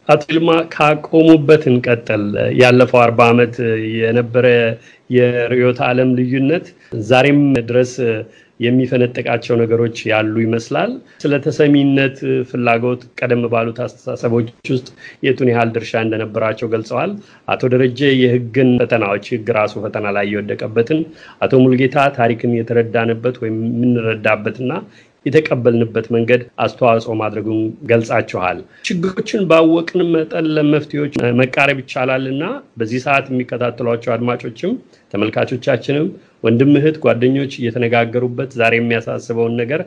አቶ 0.09 0.21
ይልማ 0.29 0.51
ካቆሙበት 0.73 1.63
እንቀጥል። 1.71 2.23
ያለፈው 2.61 2.99
አርባ 3.01 3.19
ዓመት 3.31 3.55
የነበረ 3.97 4.45
የርዕዮተ 5.09 5.79
ዓለም 5.89 6.11
ልዩነት 6.19 6.67
ዛሬም 7.09 7.41
ድረስ 7.69 7.93
የሚፈነጥቃቸው 8.59 9.55
ነገሮች 9.61 9.97
ያሉ 10.09 10.35
ይመስላል። 10.43 10.91
ስለ 11.23 11.33
ተሰሚነት 11.45 12.17
ፍላጎት 12.49 13.01
ቀደም 13.19 13.43
ባሉት 13.53 13.79
አስተሳሰቦች 13.85 14.47
ውስጥ 14.69 14.87
የቱን 15.25 15.51
ያህል 15.53 15.69
ድርሻ 15.75 16.01
እንደነበራቸው 16.05 16.69
ገልጸዋል። 16.73 17.11
አቶ 17.47 17.71
ደረጀ 17.73 18.01
የሕግን 18.21 18.71
ፈተናዎች 18.81 19.27
ሕግ 19.33 19.49
ራሱ 19.59 19.75
ፈተና 19.85 20.07
ላይ 20.17 20.27
የወደቀበትን፣ 20.33 21.01
አቶ 21.41 21.61
ሙልጌታ 21.63 21.87
ታሪክን 22.19 22.57
የተረዳንበት 22.59 23.37
ወይም 23.43 23.57
የምንረዳበትና 23.69 24.71
የተቀበልንበት 25.25 26.05
መንገድ 26.15 26.41
አስተዋጽኦ 26.63 27.13
ማድረጉን 27.21 27.59
ገልጻችኋል። 27.89 28.57
ችግሮችን 28.87 29.41
ባወቅን 29.49 30.01
መጠን 30.13 30.45
ለመፍትሄዎች 30.55 31.13
መቃረብ 31.41 31.77
ይቻላል 31.83 32.23
እና 32.31 32.43
በዚህ 32.79 33.01
ሰዓት 33.05 33.27
የሚከታተሏቸው 33.31 34.13
አድማጮችም 34.15 34.71
ተመልካቾቻችንም 35.13 36.07
ወንድም 36.43 36.71
እህት፣ 36.79 36.97
ጓደኞች 37.03 37.53
እየተነጋገሩበት 37.59 38.51
ዛሬ 38.59 38.73
የሚያሳስበውን 38.79 39.55
ነገር 39.61 39.81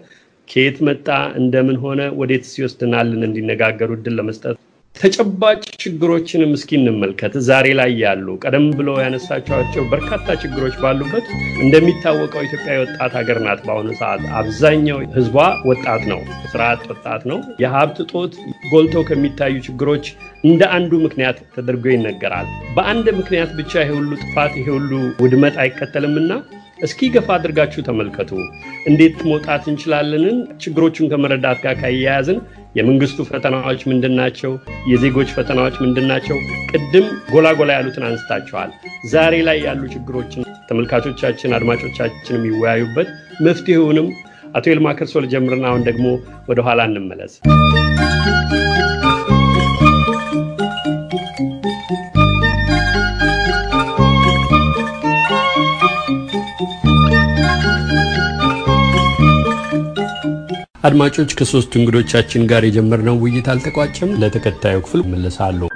ከየት 0.48 0.78
መጣ፣ 0.86 1.06
እንደምን 1.40 1.78
ሆነ፣ 1.84 2.00
ወዴት 2.20 2.44
ሲወስድናልን 2.50 3.22
እንዲነጋገሩ 3.28 3.90
እድል 3.98 4.14
ለመስጠት 4.18 4.56
ተጨባጭ 4.96 5.62
ችግሮችንም 5.82 6.50
እስኪ 6.56 6.70
እንመልከት። 6.78 7.32
ዛሬ 7.46 7.66
ላይ 7.78 7.90
ያሉ 8.02 8.26
ቀደም 8.42 8.66
ብለው 8.78 8.96
ያነሳቸዋቸው 9.02 9.82
በርካታ 9.92 10.34
ችግሮች 10.42 10.74
ባሉበት 10.82 11.26
እንደሚታወቀው 11.64 12.44
ኢትዮጵያ 12.46 12.74
የወጣት 12.76 13.12
ሀገር 13.18 13.38
ናት። 13.46 13.60
በአሁኑ 13.64 13.88
ሰዓት 14.00 14.22
አብዛኛው 14.40 15.00
ሕዝቧ 15.16 15.36
ወጣት 15.70 16.04
ነው፣ 16.12 16.20
አጥ 16.66 16.82
ወጣት 16.92 17.22
ነው። 17.30 17.38
የሀብት 17.62 17.98
እጦት 18.04 18.34
ጎልተው 18.70 19.04
ከሚታዩ 19.08 19.56
ችግሮች 19.66 20.06
እንደ 20.44 20.62
አንዱ 20.76 20.92
ምክንያት 21.06 21.38
ተደርጎ 21.54 21.86
ይነገራል። 21.94 22.48
በአንድ 22.76 23.08
ምክንያት 23.20 23.52
ብቻ 23.58 23.72
ይሄ 23.82 23.92
ሁሉ 23.98 24.12
ጥፋት 24.24 24.54
ይሄ 24.60 24.68
ሁሉ 24.76 24.92
ውድመት 25.22 25.56
አይከተልምና 25.64 26.30
እስኪ 26.82 27.08
ገፋ 27.14 27.28
አድርጋችሁ 27.34 27.80
ተመልከቱ። 27.86 28.30
እንዴት 28.90 29.18
መውጣት 29.26 29.64
እንችላለንን? 29.70 30.38
ችግሮቹን 30.62 31.10
ከመረዳት 31.12 31.58
ጋር 31.64 31.74
ካያያዝን 31.80 32.38
የመንግስቱ 32.74 33.18
ፈተናዎች 33.30 33.80
ምንድን 33.90 34.14
ናቸው? 34.20 34.52
የዜጎች 34.90 35.30
ፈተናዎች 35.36 35.76
ምንድን 35.82 36.06
ናቸው? 36.12 36.36
ቅድም 36.70 37.06
ጎላ 37.32 37.48
ጎላ 37.58 37.70
ያሉትን 37.76 38.06
አንስታችኋል። 38.08 38.70
ዛሬ 39.12 39.34
ላይ 39.48 39.58
ያሉ 39.66 39.82
ችግሮችን 39.94 40.46
ተመልካቾቻችን፣ 40.68 41.56
አድማጮቻችን 41.58 42.36
የሚወያዩበት 42.38 43.10
መፍትሄውንም 43.46 44.08
አቶ 44.54 44.64
ይልማ 44.72 44.88
ከርሶ 44.96 45.24
ልጀምርና 45.24 45.66
አሁን 45.70 45.84
ደግሞ 45.88 46.06
ወደኋላ 46.48 46.80
እንመለስ። 46.90 47.34
አድማጮች 60.84 61.30
ከሶስቱ 61.38 61.72
እንግዶቻችን 61.78 62.46
ጋር 62.50 62.62
የጀመርነው 62.66 63.20
ውይይት 63.22 63.48
አልተቋጨም። 63.52 64.16
ለተከታዩ 64.22 64.78
ክፍል 64.86 65.02
መለሳለሁ። 65.12 65.68